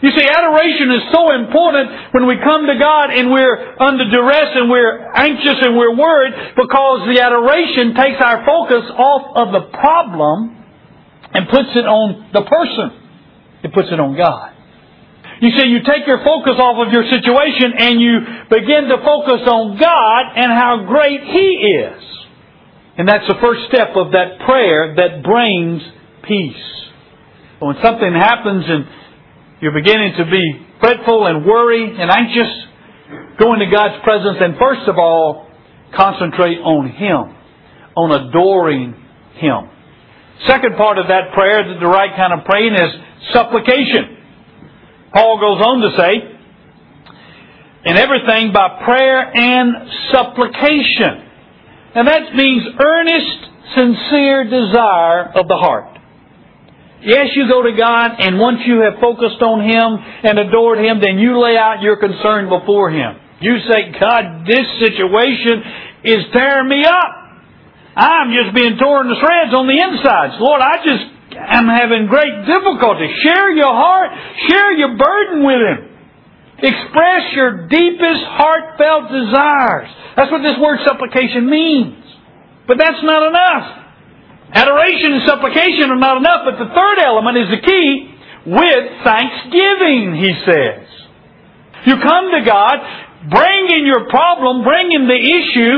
You 0.00 0.10
see, 0.16 0.24
adoration 0.24 0.88
is 0.96 1.02
so 1.12 1.28
important 1.36 2.16
when 2.16 2.26
we 2.26 2.40
come 2.40 2.64
to 2.64 2.78
God 2.80 3.12
and 3.12 3.30
we're 3.30 3.76
under 3.76 4.08
duress 4.08 4.56
and 4.56 4.70
we're 4.70 5.12
anxious 5.12 5.60
and 5.60 5.76
we're 5.76 5.94
worried 5.94 6.32
because 6.56 7.04
the 7.12 7.20
adoration 7.20 7.92
takes 7.92 8.16
our 8.16 8.40
focus 8.46 8.88
off 8.96 9.36
of 9.36 9.52
the 9.52 9.68
problem 9.76 10.59
and 11.32 11.48
puts 11.48 11.70
it 11.74 11.86
on 11.86 12.30
the 12.32 12.42
person. 12.42 12.90
It 13.62 13.72
puts 13.72 13.88
it 13.90 14.00
on 14.00 14.16
God. 14.16 14.56
You 15.40 15.50
see, 15.56 15.68
you 15.68 15.80
take 15.80 16.06
your 16.06 16.20
focus 16.20 16.60
off 16.60 16.86
of 16.86 16.92
your 16.92 17.04
situation 17.08 17.72
and 17.78 18.00
you 18.00 18.20
begin 18.50 18.92
to 18.92 19.00
focus 19.00 19.40
on 19.48 19.78
God 19.80 20.22
and 20.36 20.52
how 20.52 20.84
great 20.86 21.24
He 21.24 21.48
is. 21.80 22.02
And 22.98 23.08
that's 23.08 23.26
the 23.26 23.40
first 23.40 23.64
step 23.72 23.96
of 23.96 24.12
that 24.12 24.44
prayer 24.44 24.94
that 24.96 25.24
brings 25.24 25.80
peace. 26.28 26.66
When 27.60 27.76
something 27.82 28.12
happens 28.12 28.64
and 28.68 28.84
you're 29.62 29.72
beginning 29.72 30.12
to 30.18 30.24
be 30.24 30.66
fretful 30.80 31.26
and 31.26 31.46
worried 31.46 31.98
and 31.98 32.10
anxious, 32.10 32.52
go 33.38 33.54
into 33.54 33.70
God's 33.72 34.02
presence 34.04 34.36
and 34.40 34.56
first 34.58 34.88
of 34.88 34.98
all, 34.98 35.48
concentrate 35.96 36.58
on 36.60 36.90
Him, 36.92 37.36
on 37.96 38.28
adoring 38.28 38.92
Him. 39.40 39.70
Second 40.46 40.76
part 40.76 40.98
of 40.98 41.08
that 41.08 41.32
prayer, 41.34 41.62
the 41.78 41.86
right 41.86 42.14
kind 42.16 42.32
of 42.32 42.44
praying 42.44 42.74
is 42.74 42.90
supplication. 43.32 44.16
Paul 45.12 45.38
goes 45.38 45.60
on 45.60 45.80
to 45.80 45.96
say, 45.96 46.40
in 47.84 47.96
everything 47.96 48.52
by 48.52 48.82
prayer 48.84 49.30
and 49.34 49.90
supplication. 50.12 51.28
And 51.94 52.06
that 52.06 52.34
means 52.34 52.62
earnest, 52.78 53.48
sincere 53.74 54.44
desire 54.44 55.32
of 55.34 55.48
the 55.48 55.56
heart. 55.56 55.98
Yes, 57.02 57.28
you 57.34 57.48
go 57.48 57.62
to 57.62 57.72
God, 57.76 58.12
and 58.18 58.38
once 58.38 58.60
you 58.66 58.80
have 58.80 59.00
focused 59.00 59.40
on 59.40 59.64
Him 59.64 59.98
and 60.22 60.38
adored 60.38 60.78
Him, 60.78 61.00
then 61.00 61.18
you 61.18 61.40
lay 61.40 61.56
out 61.56 61.80
your 61.80 61.96
concern 61.96 62.48
before 62.48 62.90
Him. 62.90 63.16
You 63.40 63.58
say, 63.70 63.90
God, 63.98 64.46
this 64.46 64.66
situation 64.78 65.62
is 66.04 66.24
tearing 66.32 66.68
me 66.68 66.84
up. 66.84 67.19
I'm 68.00 68.32
just 68.32 68.56
being 68.56 68.80
torn 68.80 69.12
to 69.12 69.16
shreds 69.20 69.52
on 69.52 69.68
the 69.68 69.76
insides. 69.76 70.40
Lord, 70.40 70.64
I 70.64 70.80
just 70.80 71.04
am 71.36 71.68
having 71.68 72.08
great 72.08 72.32
difficulty. 72.48 73.12
Share 73.20 73.52
your 73.52 73.76
heart. 73.76 74.08
Share 74.48 74.72
your 74.72 74.96
burden 74.96 75.44
with 75.44 75.60
Him. 75.60 75.80
Express 76.64 77.36
your 77.36 77.68
deepest 77.68 78.24
heartfelt 78.24 79.12
desires. 79.12 79.92
That's 80.16 80.32
what 80.32 80.40
this 80.40 80.56
word 80.56 80.80
supplication 80.88 81.44
means. 81.48 82.00
But 82.66 82.78
that's 82.80 83.04
not 83.04 83.28
enough. 83.28 83.66
Adoration 84.52 85.20
and 85.20 85.22
supplication 85.28 85.92
are 85.92 86.00
not 86.00 86.16
enough, 86.16 86.48
but 86.48 86.56
the 86.56 86.72
third 86.72 86.98
element 87.04 87.36
is 87.36 87.48
the 87.52 87.60
key 87.60 88.16
with 88.48 88.84
thanksgiving, 89.04 90.16
he 90.16 90.32
says. 90.48 90.88
You 91.84 92.00
come 92.00 92.32
to 92.32 92.42
God, 92.44 92.76
bring 93.28 93.76
in 93.76 93.84
your 93.84 94.08
problem, 94.08 94.64
bring 94.64 94.92
in 94.92 95.06
the 95.06 95.20
issue, 95.20 95.74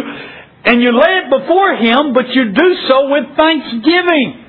and 0.64 0.81
you 0.81 0.94
lay 0.94 1.27
it 1.27 1.29
before 1.31 1.75
Him, 1.75 2.14
but 2.14 2.31
you 2.31 2.53
do 2.55 2.68
so 2.88 3.11
with 3.11 3.35
thanksgiving. 3.35 4.42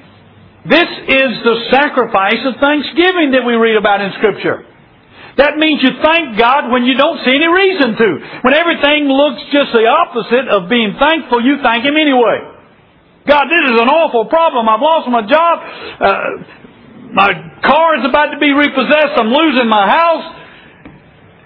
This 0.69 0.89
is 1.09 1.31
the 1.43 1.57
sacrifice 1.71 2.39
of 2.45 2.61
thanksgiving 2.61 3.35
that 3.35 3.43
we 3.43 3.53
read 3.57 3.75
about 3.75 3.99
in 3.99 4.13
Scripture. 4.17 4.63
That 5.37 5.57
means 5.57 5.81
you 5.81 5.97
thank 6.05 6.37
God 6.37 6.69
when 6.69 6.85
you 6.85 6.93
don't 6.93 7.17
see 7.25 7.33
any 7.33 7.49
reason 7.49 7.97
to. 7.97 8.09
When 8.45 8.53
everything 8.53 9.09
looks 9.09 9.41
just 9.49 9.73
the 9.73 9.89
opposite 9.89 10.45
of 10.47 10.69
being 10.69 10.93
thankful, 11.01 11.41
you 11.41 11.57
thank 11.65 11.83
Him 11.83 11.97
anyway. 11.97 12.53
God, 13.25 13.49
this 13.49 13.73
is 13.73 13.81
an 13.81 13.89
awful 13.89 14.29
problem. 14.29 14.69
I've 14.69 14.83
lost 14.83 15.09
my 15.09 15.25
job. 15.25 15.55
Uh, 15.97 16.13
my 17.17 17.33
car 17.65 17.97
is 17.97 18.05
about 18.05 18.29
to 18.31 18.39
be 18.39 18.53
repossessed. 18.53 19.17
I'm 19.17 19.33
losing 19.33 19.67
my 19.67 19.89
house. 19.89 20.25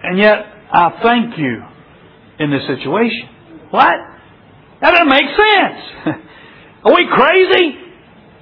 And 0.03 0.19
yet, 0.19 0.45
I 0.71 0.99
thank 1.01 1.37
you 1.37 1.63
in 2.39 2.51
this 2.51 2.67
situation. 2.67 3.29
What? 3.71 3.95
That 4.81 4.91
doesn't 4.91 5.09
make 5.09 5.29
sense. 5.33 5.81
Are 6.85 6.93
we 6.93 7.07
crazy? 7.09 7.87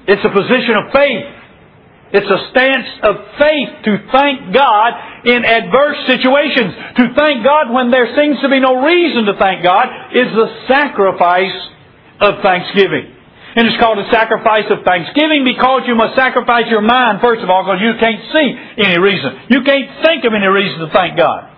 It's 0.07 0.23
a 0.23 0.29
position 0.29 0.75
of 0.75 0.91
faith. 0.91 1.35
It's 2.13 2.29
a 2.29 2.41
stance 2.53 2.89
of 3.01 3.15
faith 3.41 3.69
to 3.89 3.91
thank 4.13 4.53
God 4.53 4.91
in 5.25 5.43
adverse 5.43 5.99
situations. 6.05 6.71
To 7.01 7.03
thank 7.17 7.43
God 7.43 7.73
when 7.73 7.89
there 7.89 8.07
seems 8.15 8.39
to 8.39 8.49
be 8.49 8.59
no 8.59 8.85
reason 8.85 9.25
to 9.25 9.35
thank 9.35 9.63
God 9.63 10.13
is 10.13 10.29
the 10.31 10.47
sacrifice 10.67 11.57
of 12.21 12.39
thanksgiving. 12.39 13.11
And 13.55 13.67
it's 13.67 13.79
called 13.79 13.97
a 13.97 14.07
sacrifice 14.11 14.67
of 14.69 14.83
thanksgiving 14.83 15.47
because 15.47 15.87
you 15.87 15.95
must 15.95 16.15
sacrifice 16.15 16.67
your 16.67 16.83
mind, 16.83 17.19
first 17.23 17.41
of 17.41 17.49
all, 17.49 17.63
because 17.63 17.79
you 17.79 17.95
can't 17.99 18.21
see 18.31 18.47
any 18.83 18.99
reason. 18.99 19.47
You 19.49 19.63
can't 19.63 19.89
think 20.03 20.23
of 20.27 20.35
any 20.35 20.47
reason 20.47 20.85
to 20.85 20.89
thank 20.91 21.17
God. 21.17 21.51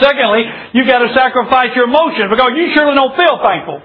Secondly, 0.00 0.46
you've 0.72 0.86
got 0.86 1.02
to 1.02 1.10
sacrifice 1.14 1.74
your 1.74 1.90
emotions 1.90 2.30
because 2.30 2.54
you 2.54 2.70
surely 2.74 2.94
don't 2.94 3.14
feel 3.18 3.38
thankful. 3.42 3.82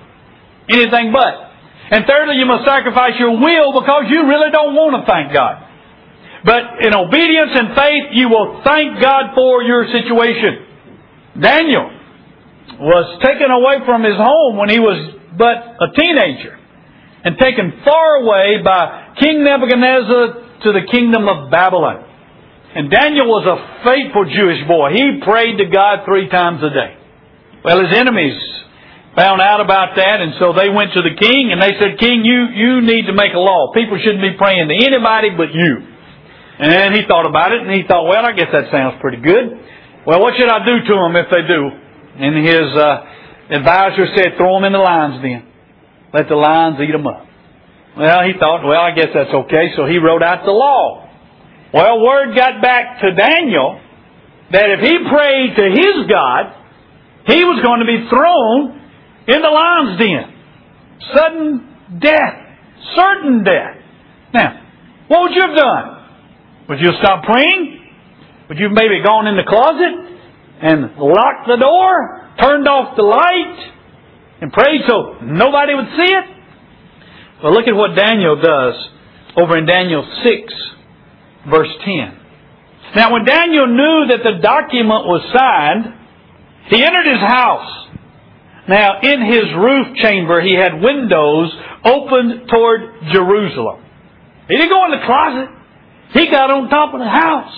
Anything 0.69 1.11
but. 1.11 1.51
And 1.91 2.05
thirdly, 2.07 2.35
you 2.35 2.45
must 2.45 2.65
sacrifice 2.65 3.19
your 3.19 3.37
will 3.37 3.79
because 3.79 4.07
you 4.09 4.27
really 4.27 4.51
don't 4.51 4.73
want 4.73 4.97
to 4.97 5.11
thank 5.11 5.33
God. 5.33 5.61
But 6.45 6.83
in 6.83 6.93
obedience 6.93 7.51
and 7.55 7.75
faith, 7.75 8.05
you 8.11 8.29
will 8.29 8.61
thank 8.63 8.99
God 9.01 9.35
for 9.35 9.63
your 9.63 9.87
situation. 9.87 10.67
Daniel 11.39 11.91
was 12.79 13.19
taken 13.23 13.51
away 13.51 13.85
from 13.85 14.03
his 14.03 14.15
home 14.15 14.57
when 14.57 14.69
he 14.69 14.79
was 14.79 15.19
but 15.37 15.57
a 15.79 15.91
teenager 15.95 16.59
and 17.23 17.37
taken 17.37 17.81
far 17.83 18.15
away 18.23 18.61
by 18.63 19.15
King 19.19 19.43
Nebuchadnezzar 19.43 20.61
to 20.63 20.69
the 20.71 20.85
kingdom 20.91 21.27
of 21.27 21.49
Babylon. 21.49 22.03
And 22.75 22.89
Daniel 22.89 23.27
was 23.27 23.45
a 23.47 23.83
faithful 23.85 24.25
Jewish 24.25 24.67
boy. 24.67 24.91
He 24.91 25.21
prayed 25.23 25.57
to 25.57 25.65
God 25.65 26.05
three 26.05 26.27
times 26.27 26.61
a 26.63 26.69
day. 26.69 26.97
Well, 27.63 27.79
his 27.85 27.95
enemies 27.95 28.35
found 29.15 29.41
out 29.41 29.61
about 29.61 29.95
that, 29.95 30.21
and 30.21 30.33
so 30.41 30.53
they 30.53 30.69
went 30.69 30.93
to 30.93 31.01
the 31.01 31.13
king 31.13 31.53
and 31.53 31.61
they 31.61 31.77
said, 31.77 32.01
King, 32.01 32.25
you, 32.25 32.49
you 32.49 32.81
need 32.81 33.05
to 33.05 33.13
make 33.13 33.33
a 33.33 33.41
law. 33.41 33.71
People 33.73 33.97
shouldn't 34.01 34.25
be 34.25 34.33
praying 34.37 34.67
to 34.67 34.73
anybody 34.73 35.29
but 35.37 35.53
you. 35.53 35.93
And 36.59 36.93
he 36.95 37.05
thought 37.05 37.25
about 37.25 37.51
it 37.51 37.61
and 37.61 37.71
he 37.71 37.85
thought, 37.85 38.05
well, 38.05 38.25
I 38.25 38.33
guess 38.33 38.49
that 38.53 38.69
sounds 38.71 39.01
pretty 39.01 39.21
good. 39.21 39.57
Well, 40.05 40.21
what 40.21 40.33
should 40.37 40.49
I 40.49 40.65
do 40.65 40.85
to 40.85 40.93
them 40.97 41.13
if 41.17 41.27
they 41.29 41.43
do? 41.45 41.61
And 42.17 42.33
his 42.45 42.69
uh, 42.77 43.57
advisor 43.57 44.05
said, 44.17 44.37
throw 44.37 44.57
them 44.57 44.65
in 44.65 44.73
the 44.73 44.81
lions 44.81 45.21
den. 45.21 45.45
Let 46.13 46.29
the 46.29 46.35
lions 46.35 46.77
eat 46.81 46.91
them 46.91 47.07
up. 47.07 47.25
Well, 47.97 48.21
he 48.25 48.33
thought, 48.37 48.65
well, 48.65 48.81
I 48.81 48.91
guess 48.93 49.09
that's 49.13 49.33
okay, 49.33 49.73
so 49.77 49.85
he 49.85 49.97
wrote 49.97 50.21
out 50.21 50.45
the 50.45 50.51
law. 50.51 51.09
Well, 51.73 52.01
word 52.01 52.35
got 52.35 52.61
back 52.61 53.01
to 53.01 53.13
Daniel 53.13 53.81
that 54.51 54.69
if 54.69 54.79
he 54.81 54.93
prayed 55.09 55.55
to 55.57 55.65
his 55.73 56.09
God, 56.09 56.53
he 57.25 57.43
was 57.43 57.61
going 57.63 57.81
to 57.81 57.89
be 57.89 58.09
thrown 58.09 58.82
in 59.27 59.41
the 59.41 59.49
lion's 59.49 59.99
den. 59.99 60.33
Sudden 61.15 61.99
death. 61.99 62.35
Certain 62.95 63.43
death. 63.43 63.77
Now, 64.33 64.61
what 65.07 65.21
would 65.23 65.35
you 65.35 65.41
have 65.41 65.55
done? 65.55 66.05
Would 66.69 66.79
you 66.79 66.87
have 66.91 66.99
stopped 67.01 67.25
praying? 67.25 67.79
Would 68.49 68.57
you 68.57 68.65
have 68.65 68.73
maybe 68.75 69.01
gone 69.03 69.27
in 69.27 69.37
the 69.37 69.43
closet 69.43 69.93
and 70.61 70.95
locked 70.97 71.47
the 71.47 71.57
door, 71.57 72.29
turned 72.39 72.67
off 72.67 72.95
the 72.95 73.03
light, 73.03 73.73
and 74.41 74.51
prayed 74.51 74.81
so 74.87 75.17
nobody 75.21 75.73
would 75.75 75.87
see 75.97 76.11
it? 76.11 76.25
Well, 77.43 77.53
look 77.53 77.67
at 77.67 77.75
what 77.75 77.95
Daniel 77.95 78.39
does 78.39 78.75
over 79.35 79.57
in 79.57 79.65
Daniel 79.65 80.03
6 80.23 80.53
verse 81.49 81.69
10. 81.83 82.19
Now 82.95 83.11
when 83.11 83.25
Daniel 83.25 83.67
knew 83.67 84.07
that 84.09 84.23
the 84.23 84.39
document 84.41 85.05
was 85.05 85.21
signed, 85.33 85.93
he 86.69 86.83
entered 86.83 87.07
his 87.07 87.19
house. 87.19 87.82
Now 88.67 89.01
in 89.01 89.25
his 89.25 89.53
roof 89.57 89.97
chamber 89.97 90.41
he 90.41 90.55
had 90.55 90.81
windows 90.81 91.51
opened 91.83 92.49
toward 92.49 92.81
Jerusalem. 93.11 93.83
He 94.47 94.55
didn't 94.55 94.69
go 94.69 94.85
in 94.85 94.91
the 94.91 95.05
closet. 95.05 95.49
He 96.13 96.29
got 96.29 96.49
on 96.51 96.69
top 96.69 96.93
of 96.93 96.99
the 96.99 97.09
house. 97.09 97.53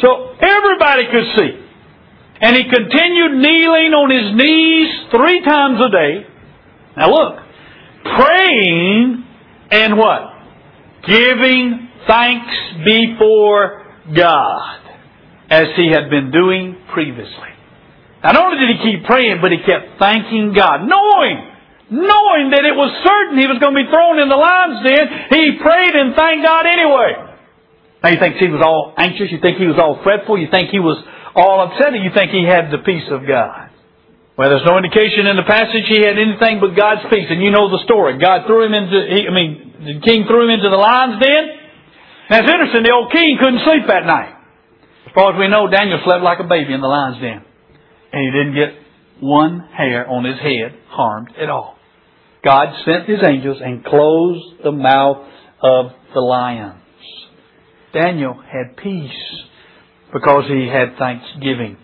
So 0.00 0.34
everybody 0.40 1.04
could 1.10 1.36
see. 1.36 1.64
And 2.40 2.56
he 2.56 2.64
continued 2.64 3.40
kneeling 3.40 3.94
on 3.94 4.10
his 4.10 4.36
knees 4.36 5.10
three 5.10 5.40
times 5.42 5.80
a 5.80 5.90
day. 5.90 6.26
Now 6.96 7.10
look, 7.10 7.36
praying 8.04 9.24
and 9.70 9.96
what? 9.96 10.20
Giving 11.06 11.88
thanks 12.06 12.54
before 12.84 13.86
God 14.14 14.80
as 15.50 15.68
he 15.76 15.90
had 15.90 16.10
been 16.10 16.30
doing 16.30 16.76
previously. 16.92 17.53
Not 18.24 18.40
only 18.40 18.56
did 18.56 18.72
he 18.72 18.78
keep 18.80 19.04
praying, 19.04 19.44
but 19.44 19.52
he 19.52 19.60
kept 19.60 20.00
thanking 20.00 20.56
God, 20.56 20.88
knowing, 20.88 21.36
knowing 21.92 22.56
that 22.56 22.64
it 22.64 22.72
was 22.72 22.88
certain 23.04 23.36
he 23.36 23.44
was 23.44 23.60
going 23.60 23.76
to 23.76 23.80
be 23.84 23.88
thrown 23.92 24.16
in 24.16 24.32
the 24.32 24.40
lion's 24.40 24.80
den. 24.80 25.04
He 25.28 25.60
prayed 25.60 25.92
and 25.92 26.16
thanked 26.16 26.40
God 26.40 26.64
anyway. 26.64 27.36
Now 28.00 28.08
you 28.08 28.20
think 28.20 28.40
he 28.40 28.48
was 28.48 28.64
all 28.64 28.96
anxious? 28.96 29.28
You 29.28 29.44
think 29.44 29.60
he 29.60 29.68
was 29.68 29.76
all 29.76 30.00
fretful? 30.00 30.40
You 30.40 30.48
think 30.48 30.72
he 30.72 30.80
was 30.80 30.96
all 31.36 31.68
upset? 31.68 31.92
Or 31.92 32.00
you 32.00 32.16
think 32.16 32.32
he 32.32 32.48
had 32.48 32.72
the 32.72 32.80
peace 32.80 33.04
of 33.12 33.28
God? 33.28 33.68
Well, 34.40 34.48
there's 34.48 34.64
no 34.66 34.80
indication 34.80 35.28
in 35.28 35.36
the 35.36 35.46
passage 35.46 35.84
he 35.86 36.00
had 36.00 36.16
anything 36.16 36.58
but 36.64 36.72
God's 36.72 37.04
peace. 37.12 37.28
And 37.28 37.44
you 37.44 37.52
know 37.52 37.68
the 37.68 37.84
story. 37.84 38.16
God 38.16 38.48
threw 38.48 38.64
him 38.64 38.72
into, 38.72 38.98
he, 39.04 39.28
I 39.28 39.32
mean, 39.36 39.52
the 39.84 39.96
king 40.00 40.24
threw 40.24 40.48
him 40.48 40.52
into 40.56 40.72
the 40.72 40.80
lion's 40.80 41.20
den. 41.20 41.44
Now 42.32 42.40
it's 42.40 42.48
interesting, 42.48 42.88
the 42.88 42.92
old 42.96 43.12
king 43.12 43.36
couldn't 43.36 43.60
sleep 43.68 43.84
that 43.86 44.08
night. 44.08 44.32
As 45.06 45.12
far 45.12 45.32
as 45.32 45.38
we 45.38 45.46
know, 45.46 45.68
Daniel 45.68 46.00
slept 46.02 46.24
like 46.24 46.40
a 46.40 46.48
baby 46.48 46.72
in 46.72 46.80
the 46.80 46.88
lion's 46.88 47.20
den. 47.20 47.44
And 48.14 48.22
he 48.22 48.30
didn't 48.30 48.54
get 48.54 48.78
one 49.20 49.58
hair 49.76 50.08
on 50.08 50.24
his 50.24 50.38
head 50.38 50.78
harmed 50.86 51.34
at 51.36 51.50
all. 51.50 51.76
God 52.44 52.68
sent 52.84 53.08
his 53.08 53.18
angels 53.26 53.58
and 53.60 53.84
closed 53.84 54.62
the 54.62 54.70
mouth 54.70 55.26
of 55.60 55.86
the 56.14 56.20
lions. 56.20 56.78
Daniel 57.92 58.34
had 58.34 58.76
peace 58.76 59.10
because 60.12 60.44
he 60.46 60.68
had 60.68 60.96
thanksgiving. 60.96 61.76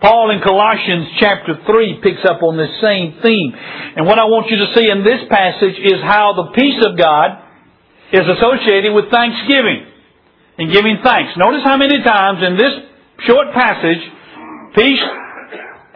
Paul 0.00 0.30
in 0.30 0.42
Colossians 0.42 1.06
chapter 1.20 1.54
3 1.66 2.00
picks 2.02 2.24
up 2.28 2.42
on 2.42 2.56
this 2.56 2.74
same 2.80 3.18
theme. 3.22 3.54
And 3.54 4.06
what 4.06 4.18
I 4.18 4.24
want 4.24 4.50
you 4.50 4.58
to 4.58 4.74
see 4.74 4.90
in 4.90 5.04
this 5.04 5.22
passage 5.30 5.78
is 5.78 6.02
how 6.02 6.34
the 6.34 6.50
peace 6.50 6.82
of 6.84 6.98
God 6.98 7.38
is 8.12 8.26
associated 8.26 8.92
with 8.92 9.10
thanksgiving 9.10 9.86
and 10.58 10.72
giving 10.72 10.98
thanks. 11.04 11.36
Notice 11.36 11.62
how 11.62 11.76
many 11.76 12.02
times 12.02 12.42
in 12.42 12.56
this 12.56 12.74
short 13.26 13.52
passage, 13.54 14.02
peace 14.74 15.02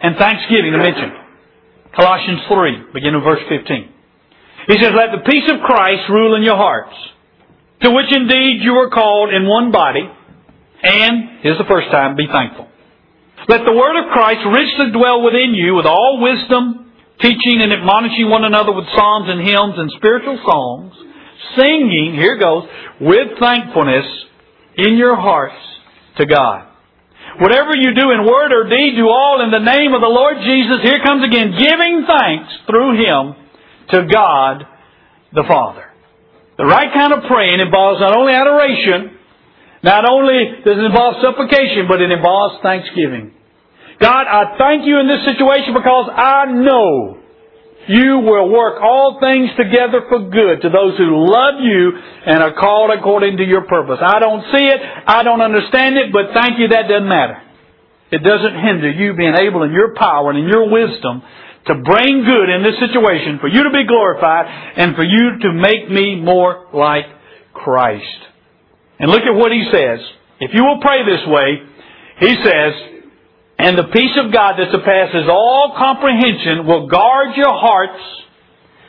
and 0.03 0.17
thanksgiving 0.17 0.73
are 0.73 0.83
mentioned. 0.83 1.13
Colossians 1.95 2.41
3, 2.47 2.93
beginning 2.93 3.21
verse 3.23 3.41
15. 3.49 3.89
He 4.67 4.77
says, 4.77 4.91
Let 4.95 5.11
the 5.11 5.23
peace 5.29 5.49
of 5.49 5.61
Christ 5.65 6.09
rule 6.09 6.35
in 6.35 6.43
your 6.43 6.57
hearts 6.57 6.95
to 7.83 7.91
which 7.91 8.07
indeed 8.15 8.63
you 8.63 8.73
are 8.79 8.89
called 8.89 9.33
in 9.33 9.47
one 9.47 9.71
body, 9.71 10.09
and, 10.83 11.39
here's 11.41 11.57
the 11.57 11.67
first 11.67 11.91
time, 11.91 12.15
be 12.15 12.27
thankful. 12.31 12.67
Let 13.47 13.65
the 13.65 13.73
word 13.73 13.99
of 13.99 14.11
Christ 14.11 14.39
richly 14.47 14.91
dwell 14.91 15.21
within 15.21 15.53
you 15.53 15.75
with 15.75 15.85
all 15.85 16.19
wisdom, 16.21 16.91
teaching 17.19 17.61
and 17.61 17.73
admonishing 17.73 18.29
one 18.29 18.45
another 18.45 18.71
with 18.71 18.85
psalms 18.95 19.27
and 19.29 19.41
hymns 19.41 19.75
and 19.77 19.91
spiritual 19.97 20.39
songs, 20.47 20.93
singing, 21.57 22.15
here 22.15 22.37
goes, 22.37 22.63
with 23.01 23.37
thankfulness 23.39 24.05
in 24.77 24.95
your 24.95 25.15
hearts 25.15 25.59
to 26.17 26.25
God. 26.25 26.67
Whatever 27.41 27.73
you 27.73 27.95
do 27.95 28.11
in 28.11 28.25
word 28.25 28.53
or 28.53 28.69
deed, 28.69 28.93
do 28.95 29.09
all 29.09 29.41
in 29.41 29.49
the 29.49 29.63
name 29.63 29.93
of 29.93 30.01
the 30.01 30.11
Lord 30.11 30.37
Jesus. 30.45 30.85
Here 30.85 31.01
comes 31.01 31.23
again, 31.25 31.57
giving 31.57 32.05
thanks 32.05 32.53
through 32.69 33.01
Him 33.01 33.35
to 33.89 34.05
God 34.05 34.67
the 35.33 35.43
Father. 35.47 35.89
The 36.57 36.65
right 36.65 36.93
kind 36.93 37.13
of 37.13 37.25
praying 37.25 37.59
involves 37.59 38.01
not 38.01 38.15
only 38.15 38.33
adoration, 38.33 39.17
not 39.81 40.05
only 40.05 40.61
does 40.63 40.77
it 40.77 40.85
involve 40.85 41.15
supplication, 41.25 41.89
but 41.89 42.01
it 42.01 42.11
involves 42.11 42.61
thanksgiving. 42.61 43.33
God, 43.99 44.27
I 44.29 44.55
thank 44.57 44.85
you 44.85 44.99
in 44.99 45.07
this 45.07 45.25
situation 45.25 45.73
because 45.73 46.09
I 46.13 46.45
know 46.45 47.22
you 47.87 48.19
will 48.19 48.49
work 48.49 48.81
all 48.81 49.19
things 49.19 49.49
together 49.57 50.05
for 50.07 50.29
good 50.29 50.61
to 50.61 50.69
those 50.69 50.97
who 50.97 51.27
love 51.27 51.55
you 51.59 51.91
and 52.25 52.41
are 52.41 52.53
called 52.53 52.91
according 52.97 53.37
to 53.37 53.43
your 53.43 53.65
purpose. 53.65 53.99
I 54.01 54.19
don't 54.19 54.43
see 54.51 54.65
it, 54.67 54.79
I 54.81 55.23
don't 55.23 55.41
understand 55.41 55.97
it, 55.97 56.11
but 56.11 56.33
thank 56.33 56.59
you, 56.59 56.69
that 56.69 56.87
doesn't 56.87 57.09
matter. 57.09 57.41
It 58.11 58.23
doesn't 58.23 58.53
hinder 58.53 58.91
you 58.91 59.15
being 59.15 59.35
able 59.35 59.63
in 59.63 59.71
your 59.71 59.95
power 59.95 60.29
and 60.29 60.39
in 60.39 60.47
your 60.47 60.69
wisdom 60.69 61.23
to 61.65 61.75
bring 61.75 62.23
good 62.25 62.49
in 62.49 62.61
this 62.61 62.77
situation, 62.79 63.39
for 63.39 63.47
you 63.47 63.63
to 63.63 63.71
be 63.71 63.87
glorified, 63.87 64.45
and 64.77 64.95
for 64.95 65.03
you 65.03 65.39
to 65.41 65.53
make 65.53 65.89
me 65.89 66.19
more 66.19 66.67
like 66.73 67.05
Christ. 67.53 68.03
And 68.99 69.09
look 69.09 69.23
at 69.23 69.33
what 69.33 69.51
he 69.51 69.63
says. 69.71 69.99
If 70.39 70.53
you 70.53 70.63
will 70.63 70.79
pray 70.81 71.05
this 71.05 71.25
way, 71.25 71.63
he 72.19 72.35
says, 72.43 72.73
and 73.59 73.77
the 73.77 73.89
peace 73.93 74.17
of 74.17 74.33
God 74.33 74.55
that 74.57 74.71
surpasses 74.71 75.29
all 75.29 75.75
comprehension 75.77 76.65
will 76.67 76.87
guard 76.87 77.35
your 77.35 77.53
hearts 77.53 78.01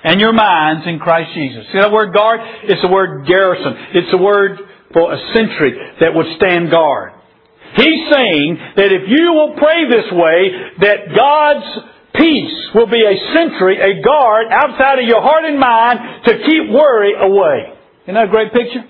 and 0.05 0.21
your 0.21 0.33
minds 0.33 0.87
in 0.87 0.99
Christ 0.99 1.31
Jesus. 1.35 1.67
See 1.73 1.79
that 1.79 1.93
word 1.93 2.13
guard? 2.13 2.41
It's 2.65 2.83
the 2.83 2.89
word 2.89 3.27
garrison. 3.27 3.75
It's 3.95 4.11
the 4.11 4.19
word 4.19 4.59
for 4.93 5.13
a 5.13 5.19
sentry 5.35 5.75
that 6.01 6.15
would 6.15 6.27
stand 6.37 6.71
guard. 6.71 7.13
He's 7.77 8.11
saying 8.13 8.59
that 8.77 8.93
if 8.93 9.09
you 9.09 9.33
will 9.33 9.55
pray 9.57 9.89
this 9.89 10.11
way, 10.13 10.51
that 10.81 11.15
God's 11.17 11.95
Peace 12.15 12.71
will 12.75 12.87
be 12.87 13.03
a 13.03 13.35
sentry, 13.35 13.75
a 13.75 14.01
guard 14.01 14.47
outside 14.51 15.01
of 15.01 15.05
your 15.07 15.21
heart 15.21 15.45
and 15.45 15.59
mind 15.59 15.99
to 16.25 16.33
keep 16.47 16.71
worry 16.71 17.13
away. 17.19 17.75
Isn't 18.05 18.15
that 18.15 18.27
a 18.27 18.31
great 18.31 18.53
picture? 18.53 18.87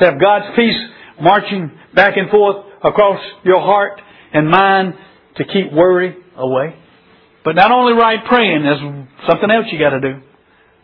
To 0.00 0.04
have 0.04 0.18
God's 0.18 0.56
peace 0.56 0.76
marching 1.20 1.70
back 1.94 2.16
and 2.16 2.30
forth 2.30 2.64
across 2.82 3.20
your 3.44 3.60
heart 3.60 4.00
and 4.36 4.50
mind 4.50 4.94
to 5.36 5.44
keep 5.44 5.72
worry 5.72 6.14
away. 6.36 6.76
But 7.44 7.56
not 7.56 7.72
only 7.72 7.94
right 7.94 8.20
praying, 8.28 8.62
there's 8.62 8.84
something 9.26 9.50
else 9.50 9.66
you 9.72 9.78
gotta 9.78 10.00
do. 10.00 10.20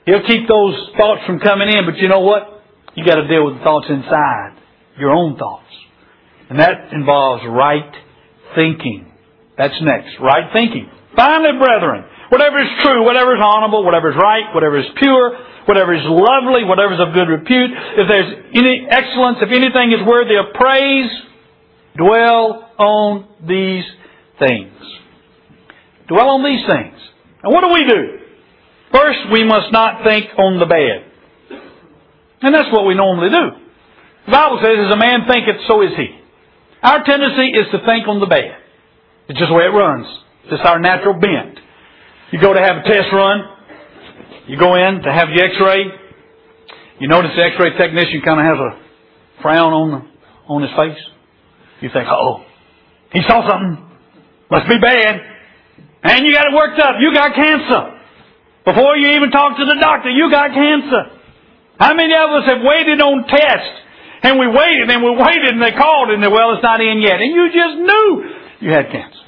He'll 0.07 0.27
keep 0.27 0.49
those 0.49 0.75
thoughts 0.97 1.23
from 1.27 1.39
coming 1.39 1.69
in, 1.69 1.85
but 1.85 1.99
you 1.99 2.09
know 2.09 2.21
what? 2.21 2.65
You 2.95 3.05
gotta 3.05 3.29
deal 3.29 3.45
with 3.45 3.59
the 3.59 3.65
thoughts 3.65 3.87
inside. 3.89 4.57
Your 4.99 5.13
own 5.13 5.37
thoughts. 5.37 5.69
And 6.49 6.59
that 6.61 6.93
involves 6.93 7.45
right 7.49 7.93
thinking. 8.55 9.13
That's 9.57 9.77
next. 9.83 10.17
Right 10.21 10.49
thinking. 10.53 10.89
Finally, 11.15 11.59
brethren, 11.61 12.05
whatever 12.31 12.61
is 12.61 12.69
true, 12.83 13.05
whatever 13.05 13.37
is 13.37 13.43
honorable, 13.45 13.85
whatever 13.85 14.11
is 14.11 14.17
right, 14.17 14.49
whatever 14.55 14.79
is 14.79 14.87
pure, 14.97 15.37
whatever 15.67 15.93
is 15.93 16.05
lovely, 16.05 16.65
whatever 16.65 16.95
is 16.95 17.01
of 17.01 17.13
good 17.13 17.29
repute, 17.29 17.71
if 18.01 18.09
there's 18.09 18.33
any 18.57 18.89
excellence, 18.89 19.39
if 19.45 19.53
anything 19.53 19.93
is 19.93 20.01
worthy 20.07 20.37
of 20.37 20.53
praise, 20.55 21.11
dwell 21.97 22.71
on 22.79 23.29
these 23.47 23.85
things. 24.39 24.73
Dwell 26.09 26.29
on 26.31 26.45
these 26.45 26.65
things. 26.67 26.99
And 27.43 27.53
what 27.53 27.63
do 27.63 27.73
we 27.73 27.85
do? 27.85 28.19
First, 28.93 29.19
we 29.33 29.45
must 29.45 29.73
not 29.73 30.05
think 30.05 30.27
on 30.39 30.59
the 30.59 30.67
bad. 30.67 31.13
And 32.43 32.55
that's 32.55 32.71
what 32.73 32.87
we 32.87 32.95
normally 32.95 33.31
do. 33.31 33.63
The 34.27 34.33
Bible 34.33 34.61
says, 34.63 34.87
as 34.87 34.93
a 34.93 34.97
man 34.97 35.27
thinketh, 35.27 35.67
so 35.67 35.83
is 35.83 35.93
he. 35.97 36.19
Our 36.83 37.03
tendency 37.05 37.55
is 37.55 37.67
to 37.73 37.79
think 37.87 38.07
on 38.09 38.21
the 38.21 38.27
bad. 38.27 38.59
It's 39.29 39.39
just 39.39 39.49
the 39.49 39.55
way 39.55 39.65
it 39.65 39.75
runs. 39.75 40.07
It's 40.45 40.65
our 40.67 40.79
natural 40.81 41.15
bent. 41.15 41.59
You 42.33 42.41
go 42.41 42.53
to 42.53 42.61
have 42.61 42.79
a 42.79 42.83
test 42.83 43.09
run. 43.13 43.45
You 44.49 44.59
go 44.59 44.75
in 44.75 45.03
to 45.03 45.13
have 45.13 45.29
the 45.29 45.43
x-ray. 45.43 45.85
You 46.99 47.09
notice 47.09 47.31
the 47.37 47.45
x-ray 47.45 47.79
technician 47.79 48.21
kind 48.25 48.41
of 48.41 48.47
has 48.47 48.59
a 48.59 49.43
frown 49.43 49.73
on, 49.73 49.91
the, 49.91 50.53
on 50.53 50.63
his 50.63 50.71
face. 50.77 51.03
You 51.83 51.91
think, 51.93 52.07
oh, 52.09 52.47
he 53.13 53.21
saw 53.27 53.43
something. 53.43 53.77
Must 54.51 54.69
be 54.69 54.79
bad. 54.79 55.21
And 56.05 56.27
you 56.27 56.33
got 56.33 56.47
it 56.47 56.55
worked 56.55 56.79
up. 56.79 56.97
You 57.01 57.13
got 57.13 57.35
cancer. 57.35 57.99
Before 58.65 58.97
you 58.97 59.19
even 59.19 59.31
talk 59.31 59.59
to 59.59 59.65
the 59.65 59.79
doctor, 59.81 60.11
you 60.11 60.31
got 60.31 60.55
cancer. 60.55 61.19
How 61.79 61.95
many 61.95 62.15
of 62.15 62.31
us 62.31 62.47
have 62.47 62.63
waited 62.63 63.01
on 63.01 63.27
tests? 63.27 63.79
And 64.23 64.39
we 64.39 64.47
waited 64.47 64.89
and 64.89 65.03
we 65.03 65.11
waited 65.11 65.59
and 65.59 65.63
they 65.63 65.73
called 65.73 66.11
and 66.11 66.23
they, 66.23 66.29
well, 66.29 66.55
it's 66.55 66.63
not 66.63 66.81
in 66.81 67.03
yet. 67.03 67.19
And 67.19 67.35
you 67.35 67.51
just 67.51 67.75
knew 67.83 68.07
you 68.61 68.71
had 68.71 68.87
cancer. 68.87 69.19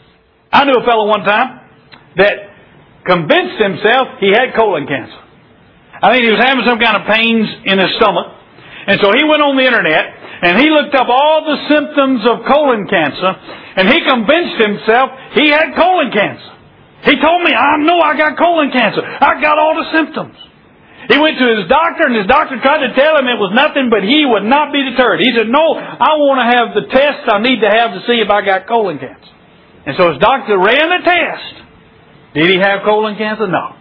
I 0.53 0.65
knew 0.65 0.79
a 0.79 0.85
fellow 0.87 1.07
one 1.07 1.25
time 1.25 1.67
that 2.17 2.55
convinced 3.05 3.59
himself 3.59 4.21
he 4.21 4.31
had 4.31 4.55
colon 4.55 4.87
cancer. 4.87 5.19
I 6.01 6.13
think 6.13 6.23
he 6.23 6.31
was 6.31 6.39
having 6.39 6.63
some 6.65 6.79
kind 6.79 7.03
of 7.03 7.11
pains 7.11 7.49
in 7.67 7.79
his 7.79 7.91
stomach. 7.97 8.39
And 8.87 9.01
so 9.01 9.13
he 9.17 9.25
went 9.25 9.41
on 9.41 9.57
the 9.57 9.65
internet 9.65 10.05
and 10.45 10.61
he 10.61 10.69
looked 10.69 10.95
up 10.95 11.09
all 11.09 11.45
the 11.45 11.59
symptoms 11.73 12.21
of 12.29 12.45
colon 12.45 12.85
cancer 12.87 13.33
and 13.81 13.89
he 13.89 14.05
convinced 14.05 14.61
himself 14.61 15.11
he 15.33 15.49
had 15.49 15.73
colon 15.73 16.13
cancer. 16.13 16.53
He 17.05 17.21
told 17.21 17.45
me, 17.45 17.53
I 17.53 17.77
know 17.85 18.01
I 18.01 18.17
got 18.17 18.37
colon 18.37 18.73
cancer. 18.73 19.01
I 19.05 19.41
got 19.41 19.59
all 19.59 19.77
the 19.77 19.89
symptoms. 19.93 20.37
He 21.09 21.21
went 21.21 21.37
to 21.37 21.47
his 21.53 21.69
doctor 21.69 22.09
and 22.09 22.17
his 22.17 22.27
doctor 22.27 22.57
tried 22.65 22.89
to 22.89 22.97
tell 22.97 23.21
him 23.21 23.29
it 23.29 23.37
was 23.37 23.53
nothing, 23.53 23.93
but 23.93 24.01
he 24.01 24.25
would 24.25 24.45
not 24.45 24.73
be 24.73 24.81
deterred. 24.89 25.21
He 25.21 25.33
said, 25.37 25.53
no, 25.53 25.77
I 25.77 26.17
want 26.17 26.41
to 26.41 26.49
have 26.49 26.73
the 26.73 26.89
test 26.89 27.29
I 27.29 27.45
need 27.45 27.61
to 27.61 27.69
have 27.69 27.93
to 27.93 28.01
see 28.09 28.25
if 28.25 28.33
I 28.33 28.41
got 28.41 28.65
colon 28.65 28.97
cancer. 28.97 29.33
And 29.85 29.97
so 30.01 30.13
his 30.13 30.21
doctor 30.21 30.57
ran 30.57 30.89
the 30.97 31.05
test. 31.05 31.55
Did 32.33 32.49
he 32.49 32.57
have 32.57 32.89
colon 32.89 33.17
cancer? 33.21 33.47
No. 33.47 33.77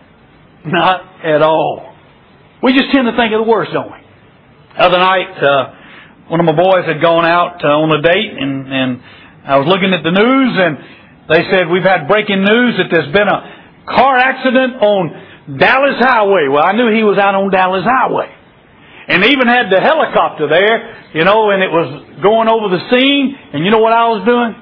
Not 0.68 1.24
at 1.24 1.42
all. 1.42 1.96
We 2.62 2.76
just 2.76 2.92
tend 2.92 3.08
to 3.08 3.16
think 3.16 3.32
of 3.32 3.40
the 3.40 3.50
worst, 3.50 3.72
don't 3.72 3.88
we? 3.88 4.03
Other 4.78 4.98
night, 4.98 5.38
uh, 5.38 6.30
one 6.34 6.40
of 6.40 6.46
my 6.46 6.58
boys 6.58 6.86
had 6.90 7.02
gone 7.02 7.26
out 7.26 7.64
uh, 7.64 7.78
on 7.78 7.94
a 7.94 8.02
date 8.02 8.34
and, 8.34 8.74
and 8.74 8.90
I 9.46 9.62
was 9.62 9.68
looking 9.70 9.94
at 9.94 10.02
the 10.02 10.10
news 10.10 10.52
and 10.58 10.74
they 11.30 11.46
said 11.54 11.70
we've 11.70 11.86
had 11.86 12.08
breaking 12.08 12.42
news 12.42 12.82
that 12.82 12.90
there's 12.90 13.12
been 13.14 13.30
a 13.30 13.86
car 13.86 14.18
accident 14.18 14.82
on 14.82 15.58
Dallas 15.62 16.02
Highway. 16.02 16.50
Well, 16.50 16.66
I 16.66 16.74
knew 16.74 16.90
he 16.90 17.04
was 17.04 17.22
out 17.22 17.36
on 17.36 17.52
Dallas 17.52 17.86
Highway. 17.86 18.34
And 19.08 19.22
they 19.22 19.36
even 19.36 19.46
had 19.46 19.70
the 19.70 19.78
helicopter 19.84 20.48
there, 20.48 21.12
you 21.14 21.28
know, 21.28 21.52
and 21.52 21.62
it 21.62 21.70
was 21.70 22.18
going 22.24 22.48
over 22.48 22.72
the 22.72 22.82
scene. 22.90 23.36
And 23.54 23.62
you 23.62 23.70
know 23.70 23.84
what 23.84 23.92
I 23.92 24.08
was 24.10 24.24
doing? 24.26 24.56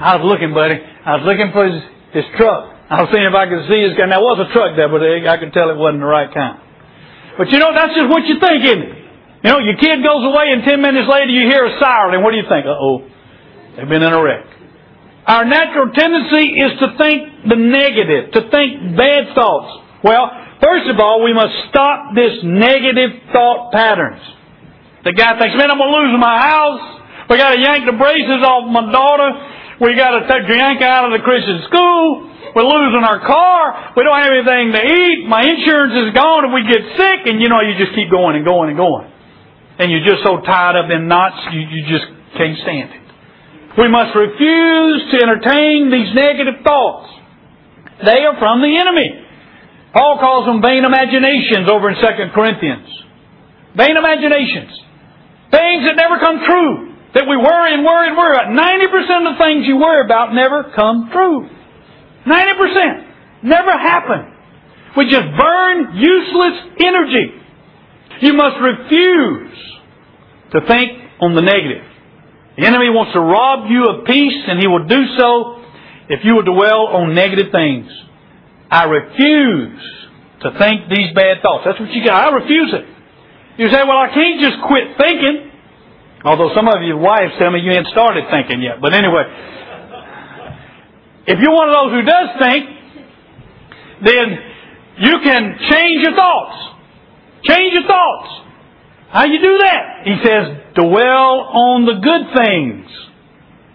I 0.00 0.16
was 0.16 0.24
looking, 0.24 0.50
buddy. 0.50 0.80
I 0.80 1.20
was 1.20 1.24
looking 1.28 1.52
for 1.52 1.68
his, 1.68 1.78
his 2.10 2.26
truck. 2.40 2.74
I 2.90 3.04
was 3.04 3.12
seeing 3.12 3.28
if 3.28 3.36
I 3.36 3.46
could 3.46 3.68
see 3.68 3.86
his 3.86 3.94
car. 3.94 4.08
Now, 4.08 4.24
there 4.24 4.28
was 4.34 4.40
a 4.40 4.50
truck 4.50 4.74
there, 4.74 4.88
but 4.88 5.04
I 5.04 5.36
could 5.36 5.52
tell 5.52 5.68
it 5.68 5.76
wasn't 5.76 6.00
the 6.00 6.10
right 6.10 6.32
kind. 6.32 6.58
But 7.36 7.52
you 7.52 7.60
know, 7.60 7.76
that's 7.76 7.92
just 7.92 8.08
what 8.08 8.24
you 8.24 8.40
think, 8.40 8.64
isn't 8.64 8.82
it? 8.82 9.03
You 9.44 9.52
know, 9.52 9.60
your 9.60 9.76
kid 9.76 10.00
goes 10.00 10.24
away 10.24 10.56
and 10.56 10.64
ten 10.64 10.80
minutes 10.80 11.04
later 11.04 11.28
you 11.28 11.44
hear 11.44 11.68
a 11.68 11.76
siren, 11.78 12.16
and 12.16 12.24
what 12.24 12.32
do 12.32 12.40
you 12.40 12.48
think? 12.48 12.64
Uh-oh, 12.64 13.04
they've 13.76 13.88
been 13.88 14.00
in 14.00 14.08
a 14.08 14.22
wreck. 14.24 14.48
Our 15.28 15.44
natural 15.44 15.92
tendency 15.92 16.56
is 16.64 16.72
to 16.80 16.96
think 16.96 17.48
the 17.48 17.56
negative, 17.56 18.32
to 18.32 18.40
think 18.48 18.96
bad 18.96 19.36
thoughts. 19.36 19.84
Well, 20.02 20.32
first 20.64 20.88
of 20.88 20.96
all, 21.00 21.20
we 21.24 21.32
must 21.32 21.52
stop 21.68 22.16
this 22.16 22.40
negative 22.40 23.32
thought 23.32 23.72
patterns. 23.72 24.20
The 25.04 25.12
guy 25.12 25.36
thinks, 25.36 25.56
man, 25.60 25.68
I'm 25.68 25.76
going 25.76 25.92
to 25.92 25.98
lose 26.08 26.16
my 26.20 26.40
house. 26.40 27.28
We 27.28 27.36
got 27.36 27.52
to 27.52 27.60
yank 27.60 27.84
the 27.84 27.96
braces 27.96 28.40
off 28.44 28.64
my 28.68 28.88
daughter. 28.92 29.28
We 29.80 29.96
got 29.96 30.20
to 30.20 30.28
take 30.28 30.48
yank 30.48 30.80
out 30.80 31.08
of 31.08 31.12
the 31.12 31.24
Christian 31.24 31.64
school. 31.68 32.32
We're 32.56 32.64
losing 32.64 33.04
our 33.04 33.20
car. 33.20 33.92
We 33.96 34.04
don't 34.04 34.16
have 34.16 34.32
anything 34.32 34.72
to 34.72 34.80
eat. 34.80 35.28
My 35.28 35.44
insurance 35.44 35.92
is 36.04 36.16
gone 36.16 36.48
if 36.48 36.52
we 36.52 36.64
get 36.64 36.84
sick. 36.96 37.28
And 37.28 37.40
you 37.40 37.48
know, 37.48 37.60
you 37.60 37.76
just 37.76 37.96
keep 37.96 38.08
going 38.08 38.36
and 38.36 38.44
going 38.44 38.72
and 38.72 38.76
going. 38.76 39.12
And 39.78 39.90
you're 39.90 40.06
just 40.06 40.22
so 40.22 40.38
tied 40.40 40.78
up 40.78 40.86
in 40.90 41.08
knots, 41.08 41.38
you, 41.50 41.60
you 41.60 41.82
just 41.90 42.06
can't 42.38 42.58
stand 42.62 42.90
it. 42.94 43.04
We 43.74 43.90
must 43.90 44.14
refuse 44.14 45.02
to 45.10 45.16
entertain 45.18 45.90
these 45.90 46.14
negative 46.14 46.62
thoughts. 46.62 47.10
They 48.06 48.22
are 48.22 48.38
from 48.38 48.62
the 48.62 48.70
enemy. 48.70 49.24
Paul 49.94 50.18
calls 50.22 50.46
them 50.46 50.62
vain 50.62 50.86
imaginations 50.86 51.66
over 51.70 51.90
in 51.90 51.98
2 51.98 52.34
Corinthians. 52.34 52.86
Vain 53.74 53.98
imaginations. 53.98 54.70
Things 55.50 55.86
that 55.86 55.98
never 55.98 56.18
come 56.22 56.38
true. 56.46 56.94
That 57.14 57.26
we 57.30 57.38
worry 57.38 57.74
and 57.74 57.82
worry 57.86 58.10
and 58.10 58.18
worry 58.18 58.34
about. 58.34 58.50
90% 58.50 59.26
of 59.26 59.34
the 59.34 59.38
things 59.38 59.66
you 59.66 59.78
worry 59.78 60.02
about 60.04 60.34
never 60.34 60.70
come 60.74 61.10
true. 61.10 61.50
90%. 62.26 63.46
Never 63.46 63.70
happen. 63.70 64.34
We 64.96 65.10
just 65.10 65.26
burn 65.34 65.94
useless 65.98 66.56
energy. 66.78 67.43
You 68.20 68.32
must 68.34 68.56
refuse 68.60 69.58
to 70.52 70.60
think 70.66 70.92
on 71.20 71.34
the 71.34 71.42
negative. 71.42 71.84
The 72.56 72.66
enemy 72.66 72.90
wants 72.90 73.12
to 73.12 73.20
rob 73.20 73.70
you 73.70 73.84
of 73.86 74.06
peace, 74.06 74.44
and 74.46 74.60
he 74.60 74.68
will 74.68 74.86
do 74.86 75.02
so 75.18 75.62
if 76.08 76.24
you 76.24 76.34
will 76.34 76.46
dwell 76.46 76.86
on 76.94 77.14
negative 77.14 77.50
things. 77.50 77.90
I 78.70 78.84
refuse 78.84 79.80
to 80.42 80.58
think 80.58 80.88
these 80.88 81.14
bad 81.14 81.42
thoughts. 81.42 81.64
That's 81.64 81.80
what 81.80 81.90
you 81.90 82.04
got. 82.04 82.30
I 82.30 82.34
refuse 82.36 82.72
it. 82.74 82.86
You 83.58 83.70
say, 83.70 83.82
well, 83.82 83.98
I 83.98 84.10
can't 84.12 84.40
just 84.40 84.62
quit 84.66 84.96
thinking. 84.98 85.50
Although 86.24 86.54
some 86.54 86.68
of 86.68 86.82
your 86.82 86.98
wives 86.98 87.34
tell 87.38 87.50
me 87.50 87.60
you 87.60 87.72
ain't 87.72 87.86
started 87.88 88.24
thinking 88.30 88.62
yet. 88.62 88.80
But 88.80 88.94
anyway, 88.94 89.24
if 91.26 91.38
you're 91.40 91.54
one 91.54 91.68
of 91.68 91.74
those 91.74 91.92
who 91.92 92.02
does 92.02 92.28
think, 92.40 92.64
then 94.04 94.26
you 94.98 95.20
can 95.22 95.58
change 95.70 96.02
your 96.02 96.14
thoughts. 96.16 96.73
Change 97.44 97.72
your 97.72 97.86
thoughts. 97.86 98.30
How 99.10 99.26
you 99.26 99.38
do 99.40 99.58
that? 99.58 100.02
He 100.04 100.16
says, 100.24 100.44
dwell 100.74 101.34
on 101.54 101.86
the 101.86 102.02
good 102.02 102.24
things. 102.34 102.88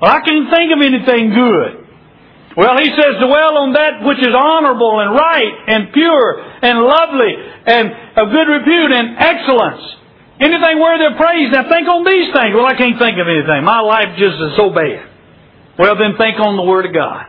Well, 0.01 0.12
I 0.12 0.19
can't 0.19 0.49
think 0.51 0.67
of 0.73 0.79
anything 0.84 1.32
good. 1.32 1.88
Well, 2.58 2.75
he 2.75 2.91
says, 2.91 3.23
dwell 3.23 3.55
on 3.63 3.71
that 3.77 4.03
which 4.03 4.19
is 4.19 4.36
honorable 4.36 4.99
and 4.99 5.15
right 5.15 5.53
and 5.67 5.93
pure 5.93 6.43
and 6.60 6.82
lovely 6.82 7.34
and 7.39 7.86
of 8.19 8.36
good 8.36 8.49
repute 8.51 8.91
and 8.91 9.15
excellence. 9.15 9.86
Anything 10.41 10.79
worthy 10.79 11.05
of 11.08 11.15
praise. 11.15 11.51
Now 11.51 11.67
think 11.69 11.88
on 11.88 12.03
these 12.03 12.32
things. 12.36 12.51
Well, 12.55 12.65
I 12.65 12.75
can't 12.75 12.99
think 12.99 13.15
of 13.19 13.27
anything. 13.27 13.63
My 13.63 13.79
life 13.79 14.15
just 14.19 14.39
is 14.39 14.55
so 14.55 14.71
bad. 14.71 15.08
Well, 15.79 15.95
then 15.95 16.19
think 16.19 16.39
on 16.39 16.60
the 16.60 16.63
Word 16.63 16.88
of 16.88 16.93
God. 16.93 17.27